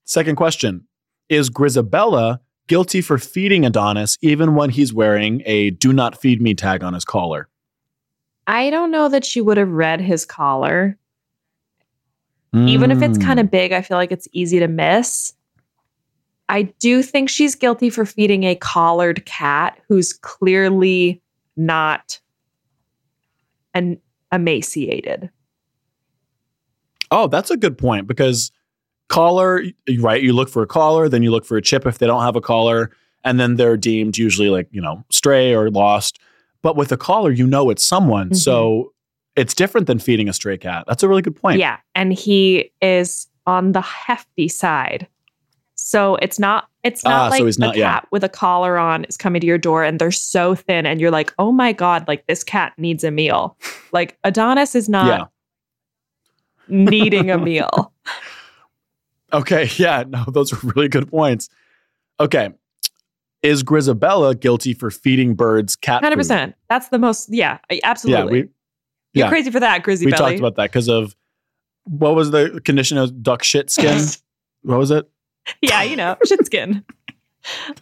Second 0.06 0.36
question. 0.36 0.88
Is 1.32 1.50
Grisabella 1.50 2.40
guilty 2.68 3.00
for 3.00 3.18
feeding 3.18 3.66
Adonis 3.66 4.18
even 4.22 4.54
when 4.54 4.70
he's 4.70 4.94
wearing 4.94 5.42
a 5.46 5.70
do 5.70 5.94
not 5.94 6.20
feed 6.20 6.42
me 6.42 6.54
tag 6.54 6.84
on 6.84 6.94
his 6.94 7.06
collar? 7.06 7.48
I 8.48 8.70
don't 8.70 8.92
know 8.92 9.08
that 9.08 9.24
she 9.24 9.40
would 9.40 9.56
have 9.56 9.70
read 9.72 10.02
his 10.02 10.26
collar. 10.26 10.98
Even 12.54 12.92
if 12.92 13.02
it's 13.02 13.18
Mm. 13.18 13.24
kind 13.24 13.40
of 13.40 13.50
big, 13.50 13.72
I 13.72 13.82
feel 13.82 13.96
like 13.96 14.12
it's 14.12 14.28
easy 14.34 14.60
to 14.60 14.68
miss. 14.68 15.32
I 16.50 16.64
do 16.64 17.02
think 17.02 17.30
she's 17.30 17.56
guilty 17.56 17.90
for 17.90 18.06
feeding 18.06 18.44
a 18.44 18.56
collared 18.56 19.26
cat 19.26 19.80
who's 19.88 20.12
clearly 20.12 21.22
not 21.56 22.20
an 23.74 24.02
emaciated. 24.34 25.30
Oh, 27.10 27.28
that's 27.28 27.52
a 27.52 27.56
good 27.58 27.78
point 27.78 28.06
because 28.06 28.52
collar, 29.12 29.64
right? 30.00 30.22
You 30.24 30.34
look 30.34 30.50
for 30.50 30.64
a 30.64 30.68
collar, 30.68 31.08
then 31.10 31.22
you 31.24 31.32
look 31.32 31.46
for 31.46 31.58
a 31.58 31.62
chip 31.62 31.86
if 31.86 31.98
they 32.00 32.08
don't 32.08 32.24
have 32.24 32.36
a 32.36 32.42
collar, 32.42 32.92
and 33.24 33.40
then 33.40 33.56
they're 33.56 33.78
deemed 33.78 34.18
usually 34.18 34.50
like, 34.50 34.68
you 34.72 34.82
know, 34.82 35.04
stray 35.10 35.54
or 35.54 35.70
lost. 35.70 36.20
But 36.64 36.76
with 36.76 36.92
a 36.92 36.98
collar, 36.98 37.32
you 37.32 37.46
know 37.46 37.70
it's 37.70 37.86
someone. 37.86 38.30
Mhm. 38.32 38.36
So 38.38 38.94
it's 39.36 39.54
different 39.54 39.88
than 39.88 40.00
feeding 40.00 40.28
a 40.30 40.34
stray 40.34 40.58
cat. 40.58 40.86
That's 40.88 41.04
a 41.04 41.08
really 41.08 41.22
good 41.22 41.36
point. 41.36 41.60
Yeah, 41.60 41.78
and 41.96 42.12
he 42.14 42.72
is 42.82 43.28
on 43.46 43.72
the 43.74 43.82
hefty 43.82 44.48
side. 44.48 45.08
So 45.76 46.16
it's 46.22 46.38
not 46.40 46.68
it's 46.84 47.04
Ah, 47.06 47.10
not 47.10 47.26
so 47.28 47.38
like 47.38 47.46
he's 47.46 47.58
a 47.58 47.60
not- 47.62 47.76
cat 47.76 47.78
yeah. 47.78 48.00
with 48.12 48.24
a 48.24 48.30
collar 48.30 48.78
on 48.78 49.04
is 49.06 49.16
coming 49.18 49.40
to 49.42 49.46
your 49.48 49.58
door 49.60 49.84
and 49.84 50.00
they're 50.00 50.12
so 50.12 50.56
thin 50.56 50.86
and 50.88 51.00
you're 51.02 51.12
like, 51.12 51.32
"Oh 51.38 51.52
my 51.52 51.74
god, 51.74 52.08
like 52.08 52.26
this 52.28 52.44
cat 52.44 52.74
needs 52.78 53.04
a 53.04 53.12
meal." 53.12 53.56
Like 53.92 54.18
Adonis 54.24 54.74
is 54.76 54.88
not 54.90 55.08
Yeah. 55.08 55.26
needing 56.68 57.30
a 57.32 57.38
meal. 57.38 57.92
Okay. 59.34 59.70
Yeah. 59.78 60.04
No, 60.08 60.26
those 60.28 60.52
are 60.54 60.58
really 60.64 60.88
good 60.90 61.10
points. 61.10 61.50
Okay. 62.20 62.50
Is 63.42 63.64
Grisabella 63.64 64.40
guilty 64.40 64.74
for 64.74 64.92
feeding 64.92 65.34
birds 65.34 65.76
cat 65.76 66.04
Hundred 66.04 66.16
food? 66.16 66.20
percent. 66.20 66.56
That's 66.70 66.90
the 66.90 67.00
most. 67.00 67.30
Yeah, 67.32 67.58
absolutely. 67.84 68.22
Yeah. 68.22 68.44
We, 68.44 68.50
You're 69.14 69.26
yeah. 69.26 69.30
crazy 69.30 69.50
for 69.50 69.60
that, 69.60 69.82
Grizzy 69.84 70.06
we 70.06 70.12
Belly. 70.12 70.32
talked 70.34 70.40
about 70.40 70.56
that 70.58 70.72
because 70.72 70.88
of 70.88 71.16
what 71.86 72.14
was 72.16 72.30
the 72.32 72.62
condition 72.64 72.98
of 73.00 73.24
duck 73.24 73.42
shit 73.44 73.70
skin? 73.72 74.00
what 74.62 74.78
was 74.78 74.92
it? 74.92 75.10
yeah, 75.64 75.82
you 75.82 75.96
know, 75.96 76.16
shit 76.24 76.46
skin, 76.46 76.86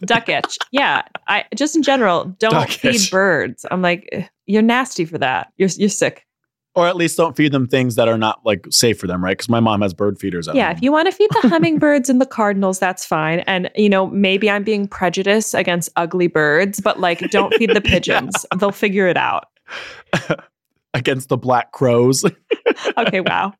duck 0.06 0.30
itch. 0.30 0.56
Yeah, 0.72 1.02
I 1.28 1.44
just 1.54 1.76
in 1.76 1.82
general 1.82 2.24
don't 2.38 2.52
Duck 2.52 2.70
feed 2.70 2.94
itch. 2.94 3.10
birds. 3.10 3.66
I'm 3.70 3.82
like, 3.82 4.08
"Eh, 4.12 4.24
you're 4.46 4.62
nasty 4.62 5.04
for 5.04 5.18
that. 5.18 5.52
You're 5.58 5.68
you're 5.76 5.90
sick. 5.90 6.26
Or 6.76 6.86
at 6.86 6.94
least 6.94 7.16
don't 7.16 7.36
feed 7.36 7.50
them 7.50 7.66
things 7.66 7.96
that 7.96 8.06
are 8.06 8.16
not 8.16 8.40
like 8.46 8.64
safe 8.70 8.98
for 8.98 9.08
them, 9.08 9.24
right? 9.24 9.32
Because 9.36 9.48
my 9.48 9.58
mom 9.58 9.80
has 9.82 9.92
bird 9.92 10.20
feeders 10.20 10.48
Yeah, 10.54 10.68
home. 10.68 10.76
if 10.76 10.82
you 10.82 10.92
want 10.92 11.06
to 11.06 11.12
feed 11.12 11.28
the 11.42 11.48
hummingbirds 11.48 12.08
and 12.08 12.20
the 12.20 12.26
cardinals, 12.26 12.78
that's 12.78 13.04
fine. 13.04 13.40
And 13.40 13.68
you 13.74 13.88
know, 13.88 14.06
maybe 14.06 14.48
I'm 14.48 14.62
being 14.62 14.86
prejudiced 14.86 15.52
against 15.54 15.88
ugly 15.96 16.28
birds, 16.28 16.80
but 16.80 17.00
like, 17.00 17.18
don't 17.30 17.52
feed 17.54 17.70
the 17.74 17.80
pigeons. 17.84 18.46
They'll 18.56 18.70
figure 18.70 19.08
it 19.08 19.16
out. 19.16 19.46
Against 20.94 21.28
the 21.28 21.36
black 21.36 21.70
crows. 21.72 22.24
Okay, 22.98 23.20
wow. 23.20 23.52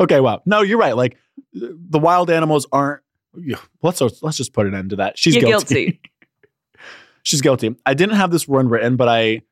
okay, 0.00 0.20
wow. 0.20 0.42
No, 0.46 0.62
you're 0.62 0.78
right. 0.78 0.96
Like 0.96 1.16
the 1.52 1.98
wild 1.98 2.30
animals 2.30 2.66
aren't. 2.72 3.02
yeah, 3.36 3.56
Let's 3.82 4.00
let's 4.00 4.36
just 4.36 4.52
put 4.52 4.66
an 4.66 4.74
end 4.74 4.90
to 4.90 4.96
that. 4.96 5.18
She's 5.18 5.34
guilty. 5.34 5.50
guilty. 5.84 6.00
She's 7.22 7.40
guilty. 7.40 7.74
I 7.84 7.94
didn't 7.94 8.16
have 8.16 8.30
this 8.30 8.46
one 8.46 8.68
written, 8.68 8.96
but 8.96 9.08
I 9.08 9.42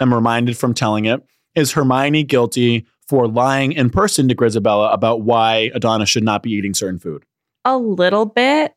am 0.00 0.12
reminded 0.12 0.56
from 0.56 0.74
telling 0.74 1.04
it. 1.04 1.22
Is 1.54 1.72
Hermione 1.72 2.22
guilty 2.24 2.86
for 3.08 3.28
lying 3.28 3.72
in 3.72 3.90
person 3.90 4.28
to 4.28 4.34
Grisabella 4.34 4.92
about 4.92 5.22
why 5.22 5.70
Adonis 5.74 6.08
should 6.08 6.22
not 6.22 6.42
be 6.42 6.50
eating 6.50 6.74
certain 6.74 6.98
food? 6.98 7.24
A 7.64 7.76
little 7.76 8.24
bit. 8.24 8.72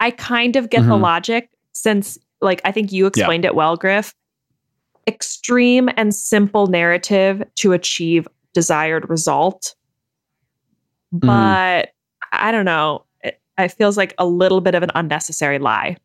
I 0.00 0.10
kind 0.10 0.56
of 0.56 0.70
get 0.70 0.82
the 0.82 0.94
Mhm. 0.94 1.00
logic 1.02 1.50
since, 1.72 2.18
like, 2.40 2.60
I 2.64 2.72
think 2.72 2.92
you 2.92 3.06
explained 3.06 3.44
it 3.44 3.54
well, 3.54 3.76
Griff. 3.76 4.14
Extreme 5.06 5.90
and 5.96 6.14
simple 6.14 6.66
narrative 6.66 7.42
to 7.56 7.72
achieve 7.72 8.28
desired 8.52 9.08
result. 9.08 9.74
Mm-hmm. 11.14 11.26
But 11.26 11.90
I 12.32 12.52
don't 12.52 12.64
know. 12.64 13.04
It, 13.22 13.40
it 13.58 13.68
feels 13.72 13.96
like 13.96 14.14
a 14.18 14.26
little 14.26 14.60
bit 14.60 14.74
of 14.74 14.82
an 14.82 14.90
unnecessary 14.94 15.58
lie. 15.58 15.96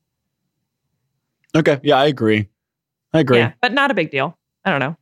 Okay, 1.56 1.80
yeah, 1.84 1.98
I 1.98 2.06
agree. 2.06 2.48
I 3.14 3.20
agree. 3.20 3.38
Yeah, 3.40 3.54
but 3.62 3.74
not 3.74 3.92
a 3.92 3.94
big 3.94 4.12
deal. 4.12 4.38
I 4.70 4.78
don't 4.78 4.80
know. 4.80 4.96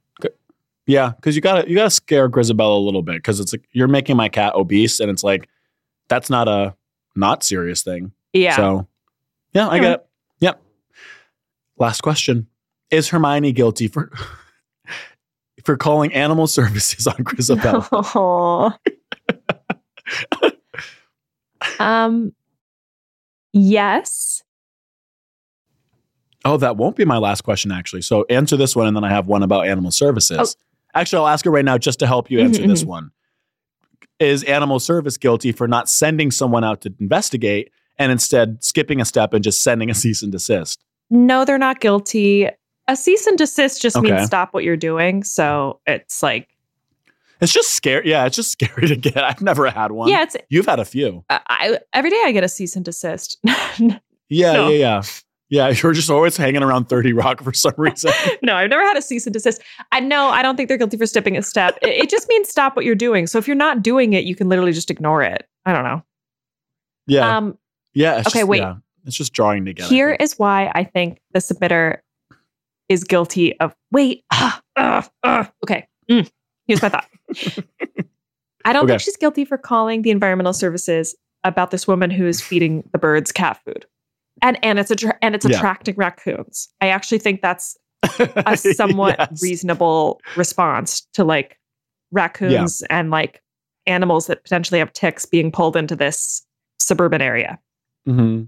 Yeah, 0.90 1.12
because 1.18 1.36
you 1.36 1.42
gotta 1.42 1.70
you 1.70 1.76
gotta 1.76 1.90
scare 1.90 2.30
Grisabella 2.30 2.78
a 2.78 2.80
little 2.80 3.02
bit 3.02 3.16
because 3.18 3.42
it's 3.42 3.52
like 3.52 3.68
you're 3.74 3.90
making 3.90 4.16
my 4.16 4.30
cat 4.30 4.56
obese, 4.56 5.02
and 5.02 5.12
it's 5.12 5.22
like 5.22 5.50
that's 6.08 6.30
not 6.30 6.48
a 6.48 6.76
not 7.14 7.44
serious 7.44 7.82
thing. 7.84 8.14
Yeah. 8.32 8.56
So 8.56 8.88
yeah, 9.52 9.68
I 9.68 9.76
Yeah. 9.76 9.82
get 9.82 9.92
it. 9.92 10.06
Yep. 10.40 10.62
Last 11.78 12.02
question: 12.04 12.48
Is 12.90 13.10
Hermione 13.10 13.52
guilty 13.52 13.90
for 13.90 14.10
for 15.66 15.76
calling 15.76 16.14
animal 16.14 16.48
services 16.48 17.06
on 17.06 17.16
Grisabella? 17.16 18.78
Um 21.80 22.34
yes. 23.52 24.42
Oh, 26.45 26.58
that 26.58 26.78
won't 26.78 26.95
be 26.95 27.06
my 27.06 27.17
last 27.17 27.41
question 27.41 27.71
actually. 27.71 28.02
So 28.02 28.26
answer 28.30 28.58
this 28.58 28.76
one, 28.76 28.88
and 28.88 28.95
then 28.95 29.04
I 29.04 29.10
have 29.10 29.28
one 29.28 29.43
about 29.43 29.67
animal 29.67 29.91
services. 29.91 30.38
Oh. 30.39 30.63
Actually, 31.00 31.19
I'll 31.19 31.28
ask 31.28 31.45
her 31.45 31.52
right 31.52 31.65
now 31.65 31.78
just 31.78 32.00
to 32.00 32.08
help 32.08 32.32
you 32.32 32.39
answer 32.39 32.62
Mhm, 32.63 32.67
this 32.67 32.84
mhm. 32.84 32.88
one. 32.88 33.12
Is 34.19 34.43
animal 34.45 34.80
service 34.80 35.17
guilty 35.17 35.52
for 35.52 35.67
not 35.67 35.88
sending 35.89 36.32
someone 36.32 36.63
out 36.63 36.82
to 36.82 36.93
investigate 37.00 37.71
and 38.00 38.12
instead 38.12 38.63
skipping 38.63 39.00
a 39.00 39.06
step 39.06 39.34
and 39.34 39.43
just 39.43 39.62
sending 39.62 39.91
a 39.91 39.93
cease 39.93 40.23
and 40.23 40.32
desist? 40.32 40.84
No, 41.12 41.45
they're 41.45 41.60
not 41.60 41.80
guilty. 41.82 42.47
A 42.88 42.95
cease 42.95 43.28
and 43.28 43.38
desist 43.38 43.82
just 43.82 43.95
Okay. 43.97 44.12
means 44.12 44.26
stop 44.26 44.54
what 44.54 44.63
you're 44.63 44.78
doing. 44.78 45.23
So 45.23 45.82
it's 45.86 46.23
like, 46.23 46.47
It's 47.41 47.54
just 47.54 47.73
scary. 47.76 48.10
Yeah, 48.10 48.26
it's 48.26 48.36
just 48.36 48.52
scary 48.60 48.88
to 48.88 48.95
get. 48.95 49.17
I've 49.17 49.41
never 49.41 49.69
had 49.69 49.91
one. 49.91 50.10
yeah, 50.10 50.23
it's 50.23 50.36
You've 50.50 50.65
had 50.65 50.80
a 50.80 50.86
few. 50.86 51.23
I, 51.30 51.39
I 51.47 51.80
every 51.93 52.10
day 52.10 52.21
I 52.26 52.32
get 52.32 52.43
a 52.43 52.50
cease 52.50 52.76
and 52.76 52.84
desist. 52.86 53.38
Yeah, 54.30 54.54
No. 54.54 54.69
yeah, 54.69 54.78
yeah. 54.78 55.02
Yeah, 55.50 55.70
you're 55.84 55.94
just 55.94 56.10
always 56.10 56.36
hanging 56.38 56.64
around 56.64 56.90
30 56.90 57.14
Rock 57.14 57.42
for 57.42 57.54
some 57.54 57.74
reason. 57.78 58.12
no, 58.42 58.56
I've 58.56 58.70
never 58.70 58.84
had 58.84 58.98
a 58.98 59.02
cease 59.02 59.26
and 59.26 59.34
desist. 59.34 59.62
I 59.92 60.00
know 60.00 60.28
I 60.28 60.42
don't 60.42 60.56
think 60.58 60.68
they're 60.70 60.78
guilty 60.78 60.98
for 60.98 61.06
skipping 61.06 61.38
a 61.38 61.42
step. 61.44 61.78
It, 61.82 61.90
it 61.90 62.10
just 62.10 62.28
means 62.28 62.50
stop 62.50 62.76
what 62.76 62.84
you're 62.86 62.96
doing. 62.96 63.28
So 63.28 63.38
if 63.38 63.48
you're 63.48 63.56
not 63.56 63.82
doing 63.82 64.14
it, 64.14 64.26
you 64.26 64.36
can 64.36 64.50
literally 64.50 64.74
just 64.74 64.92
ignore 64.92 65.22
it. 65.22 65.48
I 65.66 65.74
don't 65.74 65.84
know. 65.84 66.04
Yeah. 67.08 67.38
Um, 67.38 67.58
yeah. 67.94 68.20
it's 68.20 68.28
okay, 68.28 68.40
just- 68.40 68.50
wait. 68.50 68.60
yeah, 68.60 68.76
it's 69.06 69.16
just 69.16 69.34
drawing 69.34 69.64
together. 69.66 69.88
Here 69.90 70.12
is 70.12 70.38
why 70.38 70.72
I 70.76 70.84
think 70.84 71.20
the 71.32 71.40
submitter 71.40 72.00
is 72.90 73.04
guilty 73.04 73.58
of 73.60 73.74
wait. 73.92 74.24
okay. 74.78 75.88
Mm. 76.10 76.30
Here's 76.68 76.82
my 76.82 76.90
thought. 76.90 77.06
I 78.66 78.74
don't 78.74 78.84
Okay. 78.84 78.94
think 78.94 79.02
she's 79.02 79.16
guilty 79.18 79.46
for 79.46 79.58
calling 79.58 80.02
the 80.02 80.12
environmental 80.12 80.52
services 80.54 81.16
about 81.46 81.72
this 81.72 81.88
woman 81.88 82.10
who 82.12 82.28
is 82.28 82.42
feeding 82.42 82.84
the 82.92 82.98
birds 82.98 83.32
cat 83.32 83.60
food. 83.66 83.86
And 84.41 84.58
and 84.63 84.80
it's 84.80 84.91
attra- 84.91 85.17
and 85.21 85.36
it's 85.36 85.45
Yeah. 85.47 85.58
attracting 85.58 85.95
raccoons. 85.95 86.69
I 86.82 86.89
actually 86.89 87.19
think 87.19 87.41
that's 87.41 87.78
a 88.19 88.56
somewhat 88.76 89.15
Yes. 89.19 89.41
reasonable 89.41 90.21
response 90.36 91.02
to 91.13 91.23
like 91.23 91.58
raccoons 92.12 92.84
and 92.89 93.10
like 93.12 93.41
animals 93.86 94.28
that 94.28 94.43
potentially 94.43 94.80
have 94.80 94.93
ticks 94.93 95.26
being 95.26 95.52
pulled 95.52 95.76
into 95.76 95.95
this 95.95 96.45
suburban 96.80 97.21
area. 97.21 97.58
Mhm. 98.08 98.47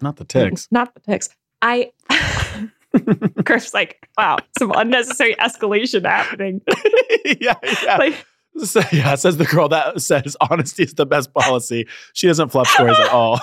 Not 0.00 0.16
the 0.16 0.24
ticks. 0.24 0.68
Not 0.70 0.94
the 0.94 1.00
ticks. 1.00 1.28
I 1.62 1.90
Griff's 3.44 3.74
like, 3.74 4.08
wow, 4.16 4.38
some 4.58 4.72
unnecessary 4.74 5.34
escalation 5.36 6.06
happening. 6.06 6.60
yeah, 7.40 7.54
yeah. 7.82 7.96
Like, 7.96 8.24
So, 8.64 8.80
yeah, 8.92 9.14
says 9.14 9.36
the 9.36 9.44
girl 9.44 9.68
that 9.68 10.00
says 10.00 10.36
honesty 10.40 10.84
is 10.84 10.94
the 10.94 11.06
best 11.06 11.32
policy. 11.34 11.86
She 12.14 12.26
doesn't 12.26 12.48
fluff 12.50 12.68
stories 12.68 12.98
at 12.98 13.10
all. 13.10 13.40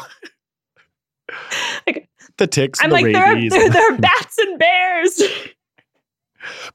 Like, 1.87 2.09
the 2.37 2.47
ticks, 2.47 2.79
I'm 2.81 2.89
the 2.89 2.93
like, 2.95 3.05
there 3.05 3.23
are, 3.23 3.33
rabies. 3.33 3.51
there, 3.51 3.69
there 3.71 3.93
are 3.93 3.97
bats 3.99 4.37
and 4.37 4.59
bears. 4.59 5.21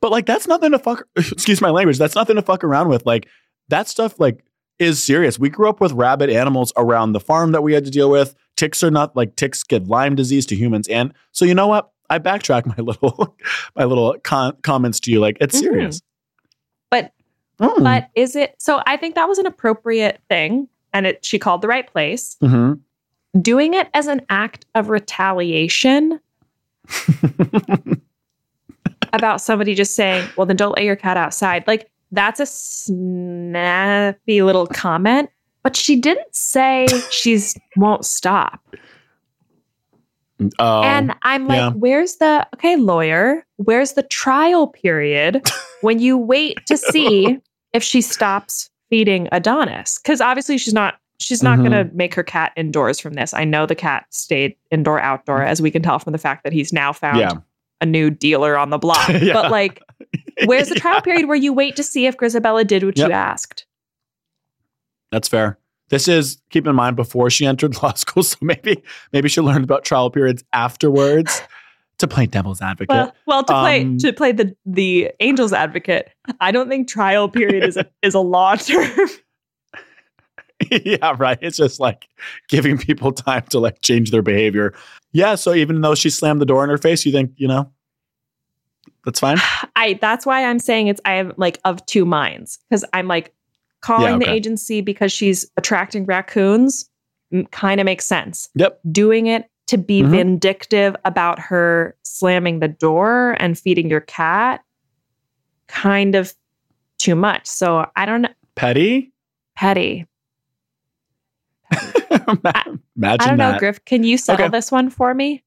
but 0.01 0.11
like, 0.11 0.27
that's 0.27 0.47
nothing 0.47 0.73
to 0.73 0.79
fuck. 0.79 1.07
Excuse 1.17 1.61
my 1.61 1.71
language. 1.71 1.99
That's 1.99 2.15
nothing 2.15 2.37
to 2.37 2.43
fuck 2.43 2.65
around 2.65 2.89
with. 2.89 3.07
Like 3.07 3.29
that 3.69 3.89
stuff, 3.89 4.19
like, 4.19 4.45
is 4.79 5.03
serious. 5.03 5.39
We 5.39 5.51
grew 5.51 5.69
up 5.69 5.81
with 5.81 5.93
rabid 5.93 6.31
animals 6.31 6.73
around 6.77 7.13
the 7.13 7.21
farm 7.21 7.53
that 7.53 7.63
we 7.63 7.75
had 7.75 7.85
to 7.85 7.91
deal 7.91 8.11
with. 8.11 8.35
Ticks 8.57 8.83
are 8.83 8.91
not 8.91 9.15
like 9.15 9.37
ticks 9.37 9.63
get 9.63 9.87
Lyme 9.89 10.15
disease 10.15 10.47
to 10.47 10.57
humans, 10.57 10.89
and 10.89 11.13
so 11.33 11.45
you 11.45 11.55
know 11.55 11.67
what? 11.67 11.91
I 12.09 12.19
backtrack 12.19 12.65
my 12.67 12.75
little 12.83 13.37
my 13.77 13.85
little 13.85 14.17
con- 14.25 14.57
comments 14.63 14.99
to 15.01 15.11
you. 15.11 15.21
Like 15.21 15.37
it's 15.41 15.57
Mhm. 15.57 15.61
serious. 15.61 16.01
But- 16.91 17.13
Mm. 17.61 17.85
But 17.85 18.09
is 18.15 18.37
it 18.37 18.55
so? 18.59 18.81
I 18.87 18.97
think 18.97 19.17
that 19.17 19.29
was 19.29 19.37
an 19.37 19.45
appropriate 19.45 20.19
thing, 20.31 20.67
and 20.95 21.07
it 21.07 21.23
she 21.23 21.39
called 21.39 21.61
the 21.61 21.69
right 21.69 21.87
place. 21.87 22.39
Mhm. 22.43 22.81
Doing 23.41 23.75
it 23.75 23.89
as 23.95 24.07
an 24.07 24.23
act 24.29 24.67
of 24.75 24.89
retaliation 24.89 26.19
about 29.13 29.41
somebody 29.41 29.75
just 29.75 29.95
saying, 29.95 30.29
"Well, 30.37 30.47
then 30.47 30.57
don't 30.57 30.75
let 30.75 30.85
your 30.85 30.97
cat 30.97 31.17
outside." 31.17 31.65
Like 31.67 31.91
that's 32.13 32.41
a 32.41 32.47
snappy 32.47 34.43
little 34.43 34.67
comment, 34.67 35.31
but 35.63 35.77
she 35.77 35.97
didn't 35.97 36.35
say 36.35 36.87
she's 37.11 37.57
won't 37.77 38.05
stop. 38.05 38.61
Oh, 40.59 40.83
and 40.83 41.15
I'm 41.23 41.47
like, 41.47 41.59
yeah. 41.59 41.71
where's 41.71 42.17
the 42.17 42.47
okay, 42.55 42.77
lawyer? 42.77 43.45
Where's 43.57 43.93
the 43.93 44.03
trial 44.03 44.69
period 44.69 45.43
when 45.83 45.99
you 45.99 46.17
wait 46.17 46.65
to 46.67 46.77
see 46.77 47.39
if 47.73 47.83
she 47.83 48.01
stops 48.01 48.71
feeding 48.89 49.29
Adonis? 49.33 49.99
Because 49.99 50.21
obviously 50.21 50.57
she's 50.57 50.75
not 50.75 51.00
she's 51.21 51.43
not 51.43 51.59
Mhm. 51.59 51.63
gonna 51.65 51.91
make 51.93 52.15
her 52.15 52.23
cat 52.23 52.53
indoors 52.57 52.99
from 52.99 53.15
this. 53.15 53.33
I 53.35 53.45
know 53.45 53.67
the 53.67 53.75
cat 53.75 54.07
stayed 54.11 54.57
indoor 54.71 55.01
outdoor, 55.01 55.43
as 55.43 55.61
we 55.63 55.71
can 55.71 55.83
tell 55.83 55.99
from 55.99 56.13
the 56.13 56.19
fact 56.19 56.45
that 56.45 56.53
he's 56.53 56.73
now 56.73 56.93
found 56.93 57.19
yeah. 57.19 57.33
a 57.81 57.87
new 57.87 58.11
dealer 58.11 58.57
on 58.59 58.71
the 58.71 58.79
block. 58.79 59.09
Yeah. 59.23 59.35
But 59.35 59.51
like, 59.51 59.83
where's 60.47 60.69
the 60.69 60.75
trial 60.77 61.01
period 61.03 61.27
where 61.29 61.37
you 61.37 61.53
wait 61.53 61.77
to 61.77 61.83
see 61.83 62.07
if 62.07 62.17
Grisabella 62.17 62.67
did 62.67 62.83
what 62.85 62.97
Yep. 62.99 63.09
you 63.09 63.15
asked? 63.15 63.67
That's 65.13 65.29
fair. 65.29 65.59
This 65.89 66.07
is 66.07 66.41
keep 66.51 66.67
in 66.67 66.75
mind 66.77 66.97
before 66.97 67.31
she 67.31 67.47
entered 67.47 67.75
law 67.83 67.93
school, 67.95 68.23
so 68.23 68.37
maybe 68.41 68.83
maybe 69.13 69.29
she 69.29 69.41
learned 69.41 69.65
about 69.65 69.85
trial 69.85 70.11
periods 70.11 70.45
afterwards 70.53 71.43
to 71.99 72.07
play 72.09 72.27
devil's 72.27 72.63
advocate. 72.63 72.89
Well, 72.97 73.13
well, 73.27 73.45
to 73.45 73.53
play 73.53 73.83
Um, 73.83 73.99
to 73.99 74.13
play 74.13 74.33
the 74.33 74.55
the 74.65 75.11
angel's 75.21 75.53
advocate, 75.53 76.11
I 76.41 76.53
don't 76.53 76.69
think 76.69 76.89
trial 76.89 77.29
period 77.29 77.65
is 77.65 77.77
a 77.77 77.87
is 78.03 78.15
a 78.15 78.21
law 78.21 78.55
term. 78.57 78.89
yeah, 80.71 81.15
right. 81.19 81.39
It's 81.41 81.57
just 81.57 81.81
like 81.81 82.09
giving 82.49 82.79
people 82.79 83.13
time 83.13 83.43
to 83.51 83.59
like 83.59 83.81
change 83.83 84.11
their 84.11 84.23
behavior. 84.23 84.75
Yeah, 85.13 85.35
so 85.35 85.55
even 85.55 85.81
though 85.81 85.95
she 85.95 86.11
slammed 86.11 86.41
the 86.41 86.47
door 86.47 86.63
in 86.65 86.71
her 86.71 86.79
face, 86.79 87.05
you 87.05 87.13
think, 87.13 87.33
you 87.37 87.49
know, 87.49 87.71
that's 89.05 89.21
fine? 89.21 89.39
I 89.77 89.99
that's 90.01 90.27
why 90.27 90.45
I'm 90.45 90.59
saying 90.59 90.89
it's 90.89 91.01
I 91.05 91.15
am 91.15 91.33
like 91.37 91.59
of 91.65 91.85
two 91.87 92.05
minds 92.05 92.59
because 92.69 92.85
I'm 92.93 93.09
like 93.09 93.35
calling 93.81 94.19
the 94.19 94.27
okay. 94.27 94.35
agency 94.35 94.81
because 94.83 95.11
she's 95.11 95.51
attracting 95.57 96.05
raccoons 96.05 96.89
kind 97.53 97.81
of 97.81 97.85
makes 97.85 98.05
sense. 98.05 98.49
Yep. 98.57 98.81
Doing 98.93 99.27
it 99.27 99.49
to 99.69 99.79
be 99.79 100.03
Mhm. 100.03 100.11
vindictive 100.11 100.97
about 101.05 101.39
her 101.39 101.97
slamming 102.03 102.59
the 102.59 102.69
door 102.69 103.37
and 103.39 103.59
feeding 103.59 103.89
your 103.89 104.01
cat 104.01 104.63
kind 105.69 106.15
of 106.17 106.35
too 106.99 107.15
much. 107.15 107.47
So 107.47 107.87
I 107.97 108.05
don't 108.05 108.23
know. 108.23 108.29
Petty? 108.57 109.13
Petty. 109.57 110.07
Imagine 112.11 112.81
I 112.97 113.17
don't 113.17 113.39
know. 113.39 113.59
Griff. 113.59 113.85
Can 113.85 114.03
you 114.05 114.17
settle 114.19 114.47
Okay. 114.47 114.51
this 114.51 114.73
one 114.73 114.91
for 114.91 115.15
me? 115.15 115.45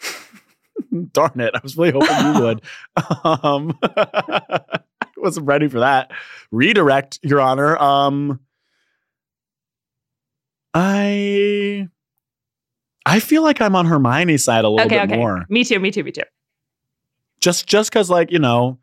Darn 1.12 1.40
it. 1.40 1.54
I 1.54 1.60
was 1.62 1.76
really 1.76 1.92
hoping 1.92 2.34
you 2.34 2.42
would. 2.42 2.62
Um, 3.24 3.76
I 3.82 4.80
wasn't 5.16 5.46
ready 5.46 5.68
for 5.68 5.80
that. 5.80 6.10
Redirect, 6.50 7.18
Your 7.22 7.40
Honor. 7.40 7.76
Um, 7.78 8.40
I 10.74 11.88
I 13.06 13.20
feel 13.20 13.42
like 13.42 13.60
I'm 13.60 13.76
on 13.76 13.86
Hermione's 13.86 14.44
side 14.44 14.64
a 14.64 14.68
little 14.68 14.86
okay, 14.86 15.00
bit 15.00 15.10
okay. 15.12 15.16
more. 15.16 15.44
Me 15.48 15.64
too, 15.64 15.78
me 15.78 15.90
too, 15.90 16.04
me 16.04 16.12
too. 16.12 16.22
Just 17.40 17.66
just 17.66 17.90
because, 17.90 18.10
like, 18.10 18.30
you 18.30 18.38
know, 18.38 18.78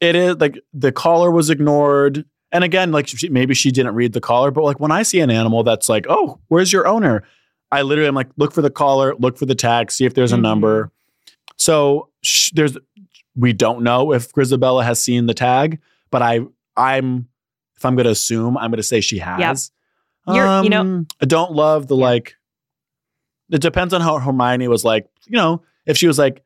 it 0.00 0.14
is 0.16 0.36
like 0.36 0.58
the 0.72 0.92
caller 0.92 1.30
was 1.30 1.50
ignored. 1.50 2.24
And 2.56 2.64
again, 2.64 2.90
like 2.90 3.06
she, 3.06 3.28
maybe 3.28 3.52
she 3.54 3.70
didn't 3.70 3.94
read 3.94 4.14
the 4.14 4.20
collar, 4.20 4.50
but 4.50 4.64
like 4.64 4.80
when 4.80 4.90
I 4.90 5.02
see 5.02 5.20
an 5.20 5.30
animal 5.30 5.62
that's 5.62 5.90
like, 5.90 6.06
oh, 6.08 6.40
where's 6.48 6.72
your 6.72 6.86
owner? 6.86 7.22
I 7.70 7.82
literally 7.82 8.08
am 8.08 8.14
like, 8.14 8.30
look 8.38 8.52
for 8.54 8.62
the 8.62 8.70
collar, 8.70 9.14
look 9.18 9.36
for 9.36 9.44
the 9.44 9.54
tag, 9.54 9.92
see 9.92 10.06
if 10.06 10.14
there's 10.14 10.32
a 10.32 10.36
Mhm. 10.36 10.40
number. 10.42 10.90
So 11.56 12.08
sh- 12.22 12.52
there's, 12.54 12.78
we 13.34 13.52
don't 13.52 13.82
know 13.82 14.12
if 14.14 14.32
Grisabella 14.32 14.84
has 14.84 15.02
seen 15.02 15.26
the 15.26 15.34
tag, 15.34 15.80
but 16.10 16.22
I, 16.22 16.40
I'm, 16.78 17.28
if 17.76 17.84
I'm 17.84 17.94
going 17.94 18.04
to 18.06 18.10
assume, 18.12 18.56
I'm 18.56 18.70
going 18.70 18.78
to 18.78 18.82
say 18.82 19.02
she 19.02 19.18
has. 19.18 19.70
You're- 20.26 20.62
you 20.64 20.70
know- 20.70 20.80
Um, 20.80 21.06
I 21.20 21.26
don't 21.26 21.52
love 21.52 21.88
the 21.88 21.96
like. 21.96 22.36
It 23.50 23.60
depends 23.60 23.92
on 23.92 24.00
how 24.00 24.18
Hermione 24.18 24.66
was 24.68 24.82
like. 24.82 25.06
You 25.26 25.36
know, 25.36 25.62
if 25.84 25.96
she 25.98 26.06
was 26.06 26.18
like, 26.18 26.42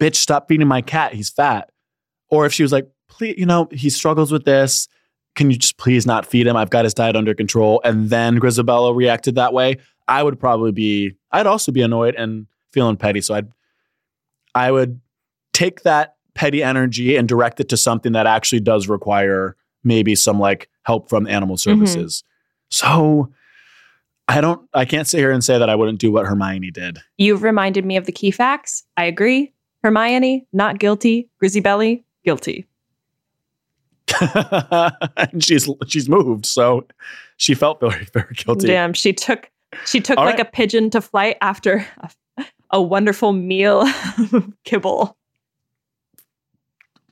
"Bitch, 0.00 0.16
stop 0.16 0.48
feeding 0.48 0.66
my 0.66 0.82
cat. 0.82 1.14
He's 1.14 1.30
fat," 1.30 1.70
or 2.28 2.44
if 2.44 2.52
she 2.52 2.62
was 2.62 2.72
like, 2.72 2.86
"Please, 3.08 3.36
you 3.38 3.46
know, 3.46 3.68
he 3.70 3.88
struggles 3.88 4.30
with 4.32 4.44
this. 4.44 4.88
Can 5.38 5.50
you 5.50 5.56
just 5.56 5.78
please 5.78 6.04
not 6.04 6.26
feed 6.26 6.46
him? 6.46 6.56
I've 6.56 6.68
got 6.70 6.84
his 6.84 6.94
diet 6.94 7.14
under 7.14 7.32
control." 7.32 7.80
And 7.84 8.10
then 8.10 8.38
Grisabella 8.40 8.94
reacted 8.94 9.36
that 9.36 9.52
way. 9.52 9.76
I 10.08 10.22
would 10.22 10.40
probably 10.40 10.72
be. 10.72 11.14
I'd 11.30 11.46
also 11.46 11.70
be 11.70 11.80
annoyed 11.80 12.16
and 12.16 12.46
feeling 12.72 12.96
petty. 12.96 13.20
So 13.20 13.34
I'd. 13.34 13.48
I 14.54 14.72
would 14.72 15.00
take 15.52 15.82
that 15.82 16.16
petty 16.34 16.62
energy 16.62 17.16
and 17.16 17.28
direct 17.28 17.60
it 17.60 17.68
to 17.68 17.76
something 17.76 18.12
that 18.12 18.26
actually 18.26 18.60
does 18.60 18.88
require 18.88 19.56
maybe 19.84 20.16
some 20.16 20.40
like 20.40 20.68
help 20.82 21.08
from 21.08 21.28
animal 21.28 21.56
mm-hmm. 21.56 21.70
services. 21.70 22.24
So 22.70 23.32
I 24.26 24.40
don't 24.40 24.68
I 24.74 24.84
can't 24.84 25.06
sit 25.06 25.18
here 25.18 25.30
and 25.30 25.42
say 25.42 25.58
that 25.58 25.70
I 25.70 25.74
wouldn't 25.74 26.00
do 26.00 26.12
what 26.12 26.26
Hermione 26.26 26.70
did. 26.70 26.98
You've 27.16 27.42
reminded 27.42 27.84
me 27.84 27.96
of 27.96 28.06
the 28.06 28.12
key 28.12 28.30
facts. 28.30 28.84
I 28.96 29.04
agree. 29.04 29.52
Hermione, 29.82 30.46
not 30.52 30.78
guilty. 30.78 31.30
Grizzy 31.38 31.60
Belly, 31.60 32.04
guilty. 32.24 32.66
and 35.16 35.42
she's 35.44 35.68
she's 35.86 36.08
moved, 36.08 36.46
so 36.46 36.86
she 37.36 37.54
felt 37.54 37.80
very, 37.80 38.06
very 38.12 38.34
guilty. 38.34 38.66
Damn, 38.66 38.92
she 38.92 39.12
took 39.12 39.50
she 39.86 40.00
took 40.00 40.18
All 40.18 40.24
like 40.24 40.38
right. 40.38 40.46
a 40.46 40.50
pigeon 40.50 40.90
to 40.90 41.00
flight 41.00 41.36
after 41.40 41.86
a, 42.36 42.44
a 42.70 42.82
wonderful 42.82 43.32
meal 43.32 43.82
of 44.32 44.52
kibble. 44.64 45.16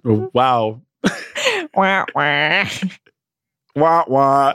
Oh, 0.05 0.31
Wow. 0.33 0.81
Wah, 1.75 2.05
wah. 2.15 2.65
Wah 3.75 4.05
wah. 4.09 4.55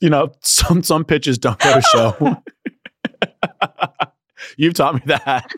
You 0.00 0.10
know, 0.10 0.32
some 0.40 0.82
some 0.82 1.04
pitches 1.04 1.38
don't 1.38 1.58
go 1.58 1.74
to 1.74 1.82
show. 1.82 2.42
You've 4.56 4.74
taught 4.74 4.94
me 4.94 5.00
that. 5.06 5.50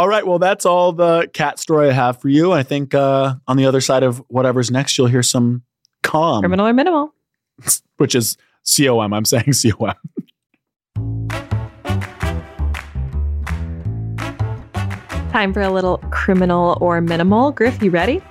All 0.00 0.08
right. 0.08 0.26
Well, 0.26 0.38
that's 0.38 0.64
all 0.64 0.92
the 0.92 1.28
cat 1.34 1.58
story 1.58 1.90
I 1.90 1.92
have 1.92 2.22
for 2.22 2.30
you. 2.30 2.52
I 2.52 2.62
think 2.62 2.94
uh, 2.94 3.34
on 3.46 3.58
the 3.58 3.66
other 3.66 3.82
side 3.82 4.02
of 4.02 4.16
whatever's 4.28 4.70
next, 4.70 4.96
you'll 4.96 5.08
hear 5.08 5.22
some 5.22 5.62
calm. 6.02 6.40
Criminal 6.40 6.68
or 6.68 6.72
minimal. 6.72 7.14
Which 7.98 8.14
is 8.14 8.38
COM. 8.64 9.12
I'm 9.12 9.26
saying 9.26 9.52
COM. 9.52 9.92
Time 15.32 15.52
for 15.52 15.60
a 15.60 15.70
little 15.70 15.98
criminal 16.10 16.78
or 16.80 17.02
minimal. 17.02 17.52
Griff, 17.52 17.82
you 17.82 17.90
ready? 17.90 18.22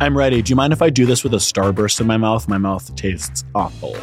I'm 0.00 0.14
ready. 0.14 0.42
Do 0.42 0.50
you 0.50 0.56
mind 0.56 0.74
if 0.74 0.82
I 0.82 0.90
do 0.90 1.06
this 1.06 1.24
with 1.24 1.32
a 1.32 1.38
starburst 1.38 2.02
in 2.02 2.06
my 2.06 2.18
mouth? 2.18 2.46
My 2.48 2.58
mouth 2.58 2.94
tastes 2.96 3.46
awful. 3.54 3.96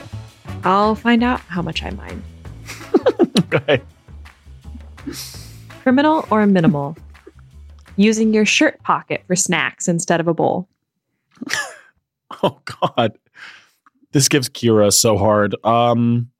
I'll 0.63 0.95
find 0.95 1.23
out 1.23 1.39
how 1.41 1.61
much 1.61 1.83
I 1.83 1.91
mind. 1.91 2.23
okay. 3.53 3.79
Criminal 5.89 6.25
or 6.31 6.43
minimal? 6.47 6.97
Using 7.95 8.33
your 8.33 8.43
shirt 8.43 8.81
pocket 8.81 9.23
for 9.27 9.35
snacks 9.35 9.87
instead 9.87 10.19
of 10.19 10.27
a 10.27 10.33
bowl. 10.33 10.67
Oh 12.43 12.59
God. 12.81 13.17
This 14.11 14.27
gives 14.27 14.49
Ceara 14.49 14.91
so 14.91 15.15
hard. 15.15 15.55
Um 15.63 16.31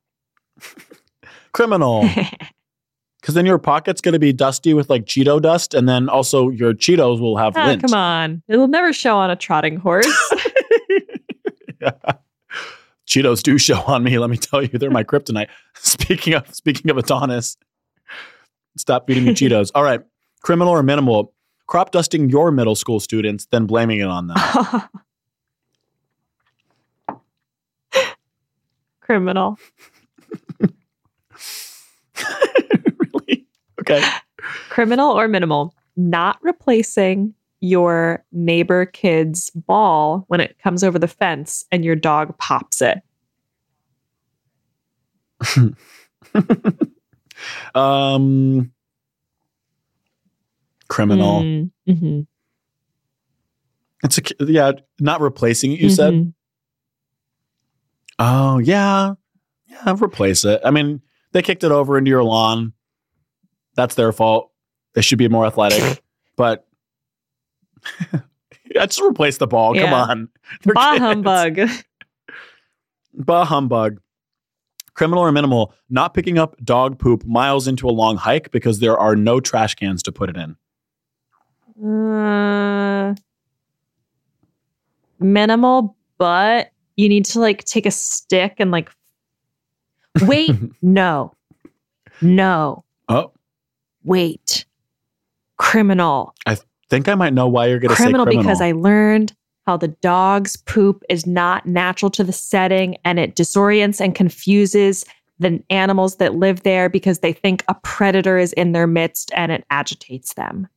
criminal. 1.53 2.03
Because 3.21 3.35
then 3.35 3.45
your 3.45 3.59
pocket's 3.59 4.01
gonna 4.01 4.17
be 4.19 4.33
dusty 4.33 4.73
with 4.73 4.89
like 4.89 5.05
Cheeto 5.05 5.39
dust, 5.39 5.75
and 5.75 5.87
then 5.87 6.09
also 6.09 6.49
your 6.49 6.73
Cheetos 6.73 7.19
will 7.21 7.37
have 7.37 7.55
Ah, 7.55 7.67
lint. 7.67 7.83
come 7.83 7.93
on. 7.93 8.41
It'll 8.47 8.67
never 8.67 8.91
show 8.93 9.15
on 9.15 9.29
a 9.29 9.35
trotting 9.35 9.77
horse. 9.77 10.07
Yeah. 11.79 11.91
Cheetos 13.07 13.43
do 13.43 13.59
show 13.59 13.79
on 13.83 14.03
me. 14.03 14.17
Let 14.17 14.31
me 14.31 14.37
tell 14.37 14.63
you, 14.63 14.79
they're 14.79 14.89
my 14.89 15.03
kryptonite. 15.03 15.47
Speaking 15.75 16.33
of 16.33 16.53
speaking 16.53 16.89
of 16.89 16.97
Adonis, 16.97 17.57
stop 18.77 19.07
feeding 19.07 19.25
me 19.25 19.33
Cheetos. 19.35 19.71
All 19.75 19.83
right, 19.83 20.01
criminal 20.41 20.73
or 20.73 20.83
minimal? 20.83 21.33
Crop 21.67 21.91
dusting 21.91 22.29
your 22.29 22.51
middle 22.51 22.75
school 22.75 22.99
students, 22.99 23.47
then 23.47 23.65
blaming 23.65 23.99
it 23.99 24.07
on 24.07 24.27
them. 24.27 24.37
Criminal. 29.01 29.57
really? 32.99 33.45
Okay. 33.81 34.03
Criminal 34.69 35.11
or 35.11 35.27
minimal? 35.27 35.75
Not 35.95 36.37
replacing 36.41 37.33
your 37.61 38.23
neighbor 38.31 38.85
kid's 38.85 39.49
ball 39.51 40.25
when 40.27 40.39
it 40.39 40.57
comes 40.59 40.83
over 40.83 40.99
the 40.99 41.07
fence 41.07 41.65
and 41.71 41.83
your 41.85 41.95
dog 41.95 42.37
pops 42.37 42.81
it. 42.81 43.01
Um, 47.73 48.71
criminal. 50.87 51.41
Mm, 51.41 51.71
mhm, 51.87 52.27
It's 54.03 54.17
a 54.17 54.21
yeah, 54.45 54.71
not 54.99 55.21
replacing 55.21 55.71
it. 55.73 55.79
You 55.79 55.89
said. 55.89 56.13
mhm. 56.13 56.33
Oh 58.19 58.59
yeah, 58.59 59.13
yeah. 59.67 59.95
Replace 60.01 60.45
it. 60.45 60.61
I 60.63 60.71
mean, 60.71 61.01
they 61.33 61.41
kicked 61.41 61.63
it 61.63 61.71
over 61.71 61.97
into 61.97 62.09
your 62.09 62.23
lawn. 62.23 62.73
That's 63.75 63.95
their 63.95 64.11
fault. 64.13 64.51
They 64.93 65.01
should 65.01 65.17
be 65.17 65.27
more 65.27 65.45
athletic. 65.45 66.01
but 66.37 66.65
yeah, 68.73 68.85
just 68.85 69.01
replace 69.01 69.37
the 69.37 69.47
ball. 69.47 69.73
Come 69.75 69.93
on, 69.93 70.29
They're 70.63 70.73
Bah 70.73 70.91
kids. 70.93 71.01
humbug. 71.01 71.59
Bah 73.13 73.45
humbug. 73.45 73.99
Criminal 74.95 75.23
or 75.23 75.31
minimal? 75.31 75.73
Not 75.89 76.13
picking 76.13 76.37
up 76.39 76.55
dog 76.63 76.97
poop 76.97 77.23
miles 77.25 77.67
into 77.67 77.87
a 77.87 77.91
long 77.91 78.17
hike 78.17 78.49
because 78.51 78.79
there 78.79 78.97
are 78.97 79.15
no 79.15 79.39
trash 79.39 79.75
cans 79.75 80.01
to 80.03 80.11
put 80.11 80.29
it 80.29 80.37
in. 80.37 80.55
Uh, 81.85 83.13
minimal, 85.19 85.95
but 86.17 86.71
you 86.95 87.09
need 87.09 87.25
to 87.25 87.39
like 87.39 87.63
take 87.65 87.85
a 87.85 87.91
stick 87.91 88.55
and 88.59 88.71
like 88.71 88.89
wait. 90.21 90.51
no, 90.81 91.33
no, 92.21 92.83
Oh, 93.09 93.31
wait. 94.03 94.65
Criminal. 95.57 96.33
I 96.45 96.57
think 96.89 97.07
I 97.07 97.15
might 97.15 97.33
know 97.33 97.47
why 97.47 97.67
you're 97.67 97.79
going 97.79 97.89
to 97.89 97.95
say 97.95 98.03
criminal. 98.05 98.25
because 98.25 98.61
I 98.61 98.71
learned 98.71 99.33
how 99.65 99.77
the 99.77 99.87
dog's 99.89 100.57
poop 100.57 101.03
is 101.09 101.25
not 101.25 101.65
natural 101.65 102.09
to 102.11 102.23
the 102.23 102.31
setting 102.33 102.97
and 103.03 103.19
it 103.19 103.35
disorients 103.35 103.99
and 103.99 104.13
confuses 104.15 105.05
the 105.39 105.61
animals 105.69 106.17
that 106.17 106.35
live 106.35 106.63
there 106.63 106.87
because 106.89 107.19
they 107.19 107.33
think 107.33 107.63
a 107.67 107.73
predator 107.75 108.37
is 108.37 108.53
in 108.53 108.71
their 108.71 108.87
midst 108.87 109.31
and 109.35 109.51
it 109.51 109.65
agitates 109.69 110.33
them. 110.35 110.67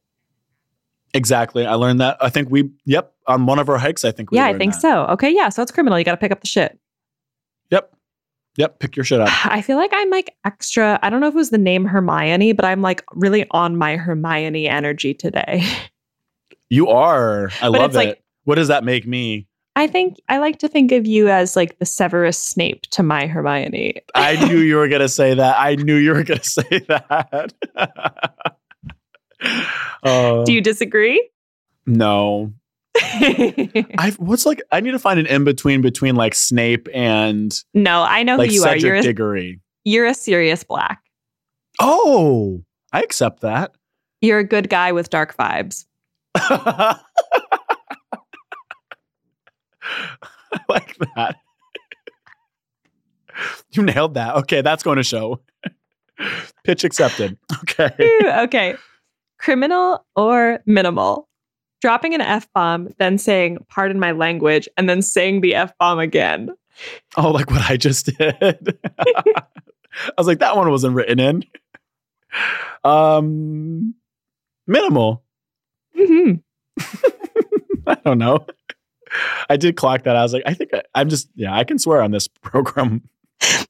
exactly. 1.14 1.64
I 1.66 1.74
learned 1.74 2.01
that. 2.01 2.16
I 2.20 2.29
think 2.29 2.48
we. 2.51 2.70
Yep, 2.85 3.12
on 3.27 3.46
one 3.46 3.59
of 3.59 3.68
our 3.68 3.79
hikes, 3.79 4.05
I 4.05 4.11
think. 4.12 4.31
we 4.31 4.37
yeah, 4.38 4.46
I 4.46 4.57
think 4.59 4.72
that. 4.74 4.81
so. 4.81 5.05
Okay, 5.07 5.31
yeah, 5.35 5.48
so 5.48 5.62
it's 5.62 5.70
criminal. 5.70 5.98
You 5.98 6.05
got 6.05 6.12
to 6.12 6.16
pick 6.16 6.33
up 6.33 6.40
the 6.40 6.46
shit. 6.46 6.79
Yep, 7.70 7.94
yep. 8.57 8.79
Pick 8.79 8.96
your 8.96 9.05
shit 9.05 9.20
up. 9.20 9.29
I 9.46 9.62
feel 9.62 9.77
like 9.77 9.90
I'm 9.94 10.11
like 10.11 10.35
extra. 10.44 10.98
I 11.03 11.11
don't 11.11 11.20
know 11.20 11.29
if 11.29 11.35
it 11.35 11.37
was 11.37 11.51
the 11.51 11.59
name 11.59 11.85
Hermione, 11.85 12.53
but 12.53 12.64
I'm 12.64 12.83
like 12.83 13.05
really 13.12 13.46
on 13.53 13.77
my 13.77 13.96
Hermione 13.96 14.68
energy 14.68 15.14
today. 15.14 15.64
You 16.70 16.88
are. 16.88 17.46
I 17.62 17.70
But 17.70 17.72
love 17.81 17.85
it's 17.87 17.94
it. 17.94 17.98
like- 17.98 18.22
what 18.48 18.54
does 18.54 18.68
that 18.68 18.82
make 18.82 19.06
me? 19.06 19.46
I 19.76 19.87
think 19.87 20.16
I 20.30 20.38
like 20.38 20.58
to 20.61 20.68
think 20.68 20.90
of 20.90 21.06
you 21.06 21.28
as 21.28 21.54
like 21.54 21.78
the 21.78 21.84
Severus 21.84 22.38
Snape 22.38 22.80
to 22.92 23.02
my 23.02 23.26
Hermione. 23.26 24.00
I 24.14 24.42
knew 24.46 24.61
you 24.61 24.76
were 24.76 24.88
going 24.88 25.02
to 25.02 25.08
say 25.08 25.34
that. 25.34 25.56
I 25.61 25.74
knew 25.74 25.96
you 25.96 26.14
were 26.14 26.24
going 26.24 26.40
to 26.42 26.48
say 26.48 26.80
that. 26.88 27.52
Uh, 30.02 30.44
Do 30.44 30.52
you 30.54 30.62
disagree? 30.62 31.28
no. 31.84 32.54
I 33.00 34.14
what's 34.16 34.46
like 34.46 34.62
I 34.72 34.80
need 34.80 34.92
to 34.92 34.98
find 34.98 35.20
an 35.20 35.26
in 35.26 35.44
between 35.44 35.82
between 35.82 36.16
like 36.16 36.34
Snape 36.34 36.88
and 36.94 37.54
no, 37.74 38.02
I 38.02 38.22
know 38.22 38.37
like 38.37 38.48
who 38.48 38.56
you 38.56 38.64
are. 38.64 38.76
You're 38.76 38.96
a, 38.96 39.02
Diggory. 39.02 39.61
you're 39.84 40.06
a 40.06 40.14
Sirius 40.14 40.64
Black. 40.64 41.00
Oh, 41.78 42.64
I 42.94 43.02
accept 43.02 43.42
that. 43.42 43.72
You're 44.22 44.38
a 44.38 44.44
good 44.44 44.70
guy 44.70 44.92
with 44.92 45.11
dark 45.11 45.37
vibes. 45.37 45.84
I 50.53 50.61
like 50.68 50.96
that. 51.14 51.37
you 53.72 53.83
nailed 53.83 54.14
that. 54.14 54.37
Okay, 54.37 54.62
that's 54.62 54.83
going 54.83 54.96
to 54.96 55.03
show. 55.03 55.40
Pitch 56.64 56.85
accepted. 56.85 57.38
Okay. 57.62 57.90
Okay. 58.42 58.77
Criminal 59.38 60.05
or 60.16 60.61
minimal? 60.66 61.29
Dropping 61.81 62.12
an 62.14 62.20
F 62.20 62.48
bomb, 62.55 62.88
then 62.98 63.18
saying, 63.18 63.64
pardon 63.68 64.01
my 64.01 64.11
language, 64.11 64.68
and 64.77 64.88
then 64.88 65.01
saying 65.01 65.42
the 65.42 65.55
F 65.55 65.72
bomb 65.79 66.01
again. 66.01 66.51
Oh, 67.16 67.31
like 67.31 67.51
what 67.51 67.70
I 67.70 67.77
just 67.77 68.07
did. 68.07 68.79
I 68.98 70.12
was 70.16 70.27
like, 70.27 70.40
that 70.40 70.57
one 70.57 70.70
wasn't 70.70 70.94
written 70.94 71.20
in. 71.20 71.44
Um, 72.83 73.94
minimal. 74.66 75.22
Mm-hmm. 75.96 76.35
I 77.87 77.94
don't 78.05 78.18
know. 78.18 78.44
I 79.49 79.57
did 79.57 79.77
clock 79.77 80.05
that. 80.05 80.16
I 80.16 80.23
was 80.23 80.33
like, 80.33 80.42
I 80.47 80.55
think 80.55 80.71
I, 80.75 80.83
I'm 80.94 81.09
just, 81.09 81.29
yeah, 81.35 81.55
I 81.55 81.64
can 81.64 81.79
swear 81.79 82.03
on 82.03 82.11
this 82.11 82.29
program. 82.42 83.03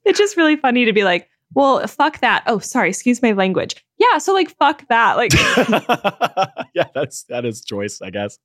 It's 0.04 0.18
just 0.18 0.36
really 0.36 0.56
funny 0.56 0.84
to 0.84 0.92
be 0.92 1.04
like, 1.04 1.28
well, 1.54 1.86
fuck 1.86 2.20
that. 2.20 2.42
Oh, 2.46 2.58
sorry, 2.58 2.90
excuse 2.90 3.22
my 3.22 3.32
language. 3.32 3.84
Yeah, 3.98 4.18
so 4.18 4.32
like, 4.32 4.54
fuck 4.56 4.86
that. 4.88 5.16
Like, 5.16 5.32
yeah, 6.74 6.88
that's 6.94 7.24
that 7.24 7.44
is 7.44 7.64
choice, 7.64 8.00
I 8.02 8.10
guess. 8.10 8.38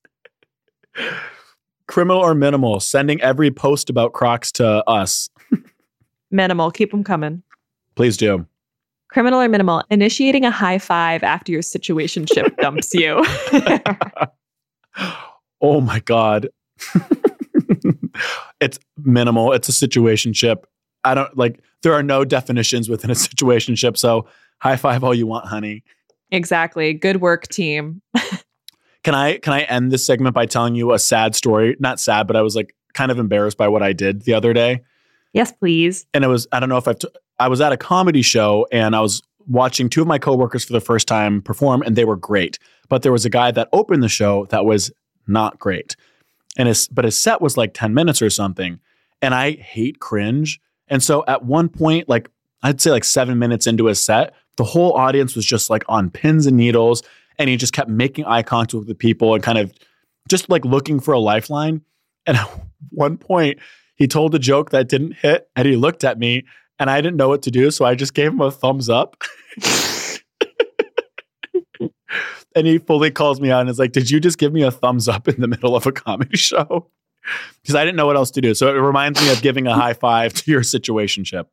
Criminal 1.88 2.21
or 2.21 2.34
minimal? 2.34 2.79
Sending 2.79 3.21
every 3.21 3.51
post 3.51 3.89
about 3.89 4.13
Crocs 4.13 4.51
to 4.53 4.88
us. 4.89 5.29
minimal, 6.32 6.71
keep 6.71 6.91
them 6.91 7.03
coming. 7.03 7.43
Please 7.95 8.17
do. 8.17 8.45
Criminal 9.10 9.41
or 9.41 9.49
minimal? 9.49 9.84
Initiating 9.91 10.45
a 10.45 10.51
high 10.51 10.79
five 10.79 11.23
after 11.23 11.51
your 11.51 11.62
situationship 11.62 12.56
dumps 12.58 12.93
you. 12.93 13.23
oh 15.62 15.82
my 15.82 15.99
god. 15.99 16.49
it's 18.59 18.79
minimal. 18.97 19.51
It's 19.53 19.69
a 19.69 19.73
situation 19.73 20.33
situationship. 20.33 20.63
I 21.03 21.13
don't 21.15 21.35
like 21.37 21.61
there 21.81 21.93
are 21.93 22.03
no 22.03 22.23
definitions 22.23 22.89
within 22.89 23.11
a 23.11 23.15
situation 23.15 23.75
situationship, 23.75 23.97
so 23.97 24.27
high 24.59 24.77
five 24.77 25.03
all 25.03 25.13
you 25.13 25.27
want, 25.27 25.45
honey. 25.45 25.84
exactly. 26.31 26.93
Good 26.93 27.21
work, 27.21 27.47
team. 27.47 28.01
Can 29.03 29.15
I 29.15 29.38
can 29.38 29.51
I 29.53 29.63
end 29.63 29.91
this 29.91 30.05
segment 30.05 30.34
by 30.34 30.45
telling 30.45 30.75
you 30.75 30.93
a 30.93 30.99
sad 30.99 31.36
story? 31.36 31.75
Not 31.79 31.99
sad, 31.99 32.25
but 32.25 32.36
I 32.36 32.41
was 32.41 32.55
like 32.55 32.73
kind 32.93 33.11
of 33.11 33.19
embarrassed 33.19 33.57
by 33.57 33.67
what 33.67 33.84
I 33.84 33.91
did 33.91 34.21
the 34.21 34.34
other 34.34 34.53
day. 34.53 34.81
Yes, 35.34 35.51
please. 35.51 36.05
and 36.13 36.23
it 36.23 36.27
was 36.27 36.47
I 36.51 36.59
don't 36.59 36.69
know 36.69 36.77
if 36.77 36.88
I've 36.88 36.99
t- 36.99 37.09
I 37.39 37.49
was 37.49 37.59
at 37.59 37.73
a 37.73 37.77
comedy 37.77 38.21
show 38.21 38.65
and 38.71 38.95
I 38.95 39.01
was 39.01 39.21
watching 39.45 39.89
two 39.89 40.01
of 40.01 40.07
my 40.07 40.19
coworkers 40.19 40.63
for 40.63 40.71
the 40.71 40.79
first 40.79 41.07
time 41.07 41.41
perform 41.41 41.81
and 41.81 41.95
they 41.97 42.05
were 42.05 42.15
great. 42.15 42.59
But 42.88 43.01
there 43.01 43.11
was 43.11 43.25
a 43.25 43.29
guy 43.29 43.51
that 43.51 43.67
opened 43.73 44.03
the 44.03 44.09
show 44.09 44.45
that 44.51 44.63
was 44.63 44.91
not 45.27 45.59
great. 45.59 45.97
And 46.58 46.68
his 46.68 46.88
but 46.88 47.06
his 47.06 47.18
set 47.18 47.41
was 47.41 47.58
like 47.58 47.74
10 47.74 47.93
minutes 47.93 48.22
or 48.22 48.30
something. 48.30 48.80
And 49.22 49.34
I 49.34 49.51
hate 49.51 49.99
cringe. 49.99 50.60
And 50.88 51.01
so 51.01 51.24
at 51.28 51.43
one 51.45 51.70
point 51.70 52.10
like 52.10 52.30
I'd 52.62 52.80
say 52.80 52.91
like 52.91 53.04
7 53.04 53.38
minutes 53.38 53.68
into 53.68 53.88
his 53.88 54.01
set, 54.04 54.34
the 54.58 54.64
whole 54.64 54.93
audience 54.93 55.36
was 55.36 55.45
just 55.45 55.70
like 55.70 55.84
on 55.89 56.10
pins 56.10 56.45
and 56.45 56.56
needles 56.56 57.04
and 57.39 57.49
he 57.49 57.58
just 57.58 57.74
kept 57.74 57.89
making 57.89 58.26
eye 58.26 58.43
contact 58.43 58.74
with 58.76 58.88
the 58.88 58.95
people 58.95 59.34
and 59.34 59.43
kind 59.43 59.58
of 59.58 59.74
just 60.30 60.49
like 60.49 60.64
looking 60.64 60.99
for 60.99 61.14
a 61.14 61.20
lifeline. 61.20 61.82
And 62.26 62.38
at 62.38 62.49
one 62.89 63.18
point 63.18 63.60
he 63.95 64.08
told 64.08 64.34
a 64.36 64.39
joke 64.39 64.72
that 64.72 64.89
didn't 64.89 65.14
hit 65.14 65.49
and 65.56 65.68
he 65.68 65.76
looked 65.76 66.04
at 66.04 66.20
me 66.20 66.45
and 66.80 66.89
I 66.89 67.01
didn't 67.01 67.18
know 67.18 67.30
what 67.30 67.43
to 67.43 67.51
do. 67.51 67.72
So 67.72 67.86
I 67.86 67.95
just 67.95 68.14
gave 68.14 68.32
him 68.32 68.41
a 68.41 68.51
thumbs 68.51 68.89
up. 68.89 69.22
and 72.56 72.68
he 72.68 72.78
fully 72.78 73.12
calls 73.12 73.39
me 73.41 73.51
out 73.51 73.62
and 73.62 73.70
is 73.70 73.80
like, 73.80 73.91
Did 73.91 74.10
you 74.10 74.20
just 74.20 74.38
give 74.38 74.54
me 74.54 74.64
a 74.64 74.72
thumbs 74.72 75.08
up 75.08 75.28
in 75.28 75.39
the 75.41 75.47
middle 75.47 75.76
of 75.76 75.86
a 75.86 75.91
comedy 75.91 76.38
show? 76.38 76.88
Because 77.62 77.76
I 77.76 77.86
didn't 77.86 77.95
know 77.95 78.06
what 78.06 78.16
else 78.18 78.32
to 78.32 78.41
do. 78.41 78.54
So 78.54 78.68
it 78.68 78.80
reminds 78.80 79.22
me 79.22 79.32
of 79.32 79.41
giving 79.41 79.66
a 79.68 79.74
high 79.74 79.93
five 79.93 80.34
to 80.34 80.51
your 80.51 80.62
situationship. 80.62 81.45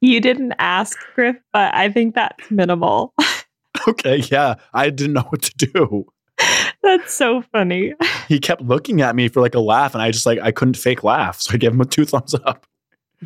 You 0.00 0.20
didn't 0.20 0.54
ask, 0.58 0.96
Griff, 1.14 1.36
but 1.52 1.74
I 1.74 1.90
think 1.90 2.14
that's 2.14 2.50
minimal. 2.50 3.12
Okay, 3.88 4.16
yeah. 4.32 4.54
I 4.72 4.90
didn't 4.90 5.12
know 5.12 5.26
what 5.28 5.42
to 5.42 5.54
do. 5.68 6.06
that's 6.82 7.12
so 7.12 7.42
funny. 7.52 7.92
He 8.26 8.40
kept 8.40 8.62
looking 8.62 9.00
at 9.02 9.14
me 9.14 9.28
for 9.28 9.40
like 9.40 9.54
a 9.54 9.60
laugh, 9.60 9.94
and 9.94 10.02
I 10.02 10.10
just 10.10 10.26
like 10.26 10.40
I 10.40 10.50
couldn't 10.50 10.78
fake 10.78 11.04
laugh. 11.04 11.40
So 11.40 11.52
I 11.54 11.56
gave 11.58 11.72
him 11.72 11.80
a 11.82 11.84
two 11.84 12.04
thumbs 12.06 12.34
up. 12.34 12.66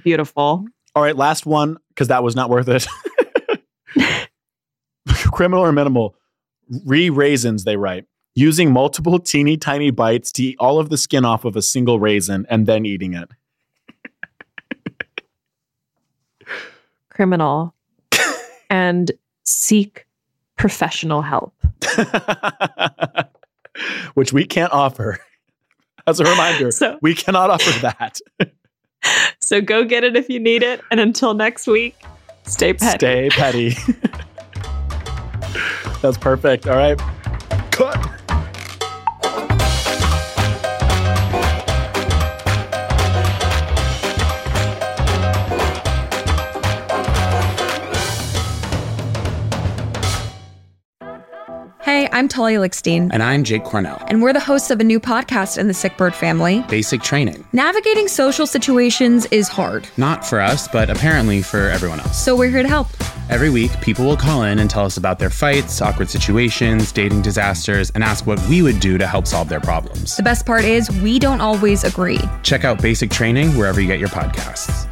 Beautiful. 0.03 0.67
All 0.95 1.03
right, 1.03 1.17
last 1.17 1.47
one, 1.47 1.79
because 1.91 2.09
that 2.09 2.23
was 2.25 2.35
not 2.35 2.51
worth 2.51 2.69
it. 2.69 2.87
Criminal 5.33 5.65
or 5.65 5.73
minimal. 5.73 6.15
Re 6.85 7.11
raisins, 7.11 7.65
they 7.65 7.77
write. 7.77 8.05
Using 8.35 8.73
multiple 8.73 9.19
teeny 9.19 9.57
tiny 9.57 9.91
bites 9.91 10.31
to 10.33 10.43
eat 10.45 10.57
all 10.61 10.79
of 10.79 10.89
the 10.89 10.97
skin 10.97 11.25
off 11.25 11.45
of 11.45 11.57
a 11.57 11.63
single 11.63 11.99
raisin 11.99 12.47
and 12.49 12.67
then 12.67 12.87
eating 12.87 13.15
it. 13.15 13.29
Criminal. 17.09 17.75
and 18.71 19.11
seek 19.45 20.07
professional 20.57 21.23
help. 21.23 21.55
Which 24.15 24.33
we 24.33 24.45
can't 24.45 24.73
offer. 24.73 25.19
As 26.07 26.21
a 26.21 26.25
reminder, 26.25 26.71
So- 26.73 26.99
we 27.03 27.15
cannot 27.15 27.51
offer 27.51 27.79
that. 27.81 28.19
So 29.41 29.61
go 29.61 29.85
get 29.85 30.05
it 30.05 30.17
if 30.17 30.29
you 30.29 30.39
need 30.39 30.63
it. 30.63 30.81
And 30.91 31.01
until 31.01 31.35
next 31.35 31.67
week, 31.67 31.97
stay 32.45 32.75
petty. 32.75 32.99
Stay 32.99 33.29
petty. 33.31 33.77
That's 36.01 36.19
perfect. 36.19 36.67
All 36.67 36.77
right. 36.77 37.01
Hey, 52.01 52.09
I'm 52.13 52.29
Talia 52.29 52.59
Lickstein, 52.61 53.11
And 53.13 53.23
I'm 53.23 53.45
Jake 53.45 53.63
Cornell. 53.63 54.03
and 54.09 54.23
we're 54.23 54.33
the 54.33 54.41
hosts 54.41 54.71
of 54.71 54.81
a 54.81 54.85
new 54.85 54.99
podcast 54.99 55.59
in 55.59 55.67
the 55.67 55.75
SickBird 55.75 56.15
family. 56.15 56.65
Basic 56.71 57.03
training. 57.03 57.45
Navigating 57.53 58.09
social 58.09 58.47
situations 58.47 59.27
is 59.27 59.49
hard, 59.49 59.87
Not 59.99 60.25
for 60.25 60.41
us, 60.41 60.67
but 60.67 60.89
apparently 60.89 61.43
for 61.43 61.69
everyone 61.69 62.01
else. 62.01 62.25
so 62.25 62.35
we're 62.35 62.49
here 62.49 62.63
to 62.63 62.69
help. 62.71 62.87
Every 63.29 63.51
week, 63.51 63.79
people 63.83 64.07
will 64.07 64.17
call 64.17 64.45
in 64.45 64.61
and 64.61 64.71
tell 64.71 64.87
us 64.87 64.97
about 64.97 65.19
their 65.19 65.29
fights, 65.29 65.83
awkward 65.83 66.09
situations, 66.09 66.91
dating 66.91 67.21
disasters, 67.21 67.91
and 67.91 68.03
ask 68.03 68.27
what 68.27 68.41
we 68.49 68.63
would 68.63 68.81
do 68.81 68.97
to 68.97 69.07
help 69.07 69.27
solve 69.27 69.51
their 69.51 69.61
problems. 69.61 70.17
The 70.17 70.23
best 70.23 70.47
part 70.47 70.65
is 70.65 70.91
we 71.03 71.19
don't 71.19 71.43
always 71.43 71.85
agree. 71.85 72.21
Check 72.43 72.65
out 72.65 72.81
Basic 72.81 73.11
Training 73.11 73.51
wherever 73.59 73.79
you 73.79 73.87
get 73.87 73.99
your 73.99 74.09
podcasts. 74.09 74.87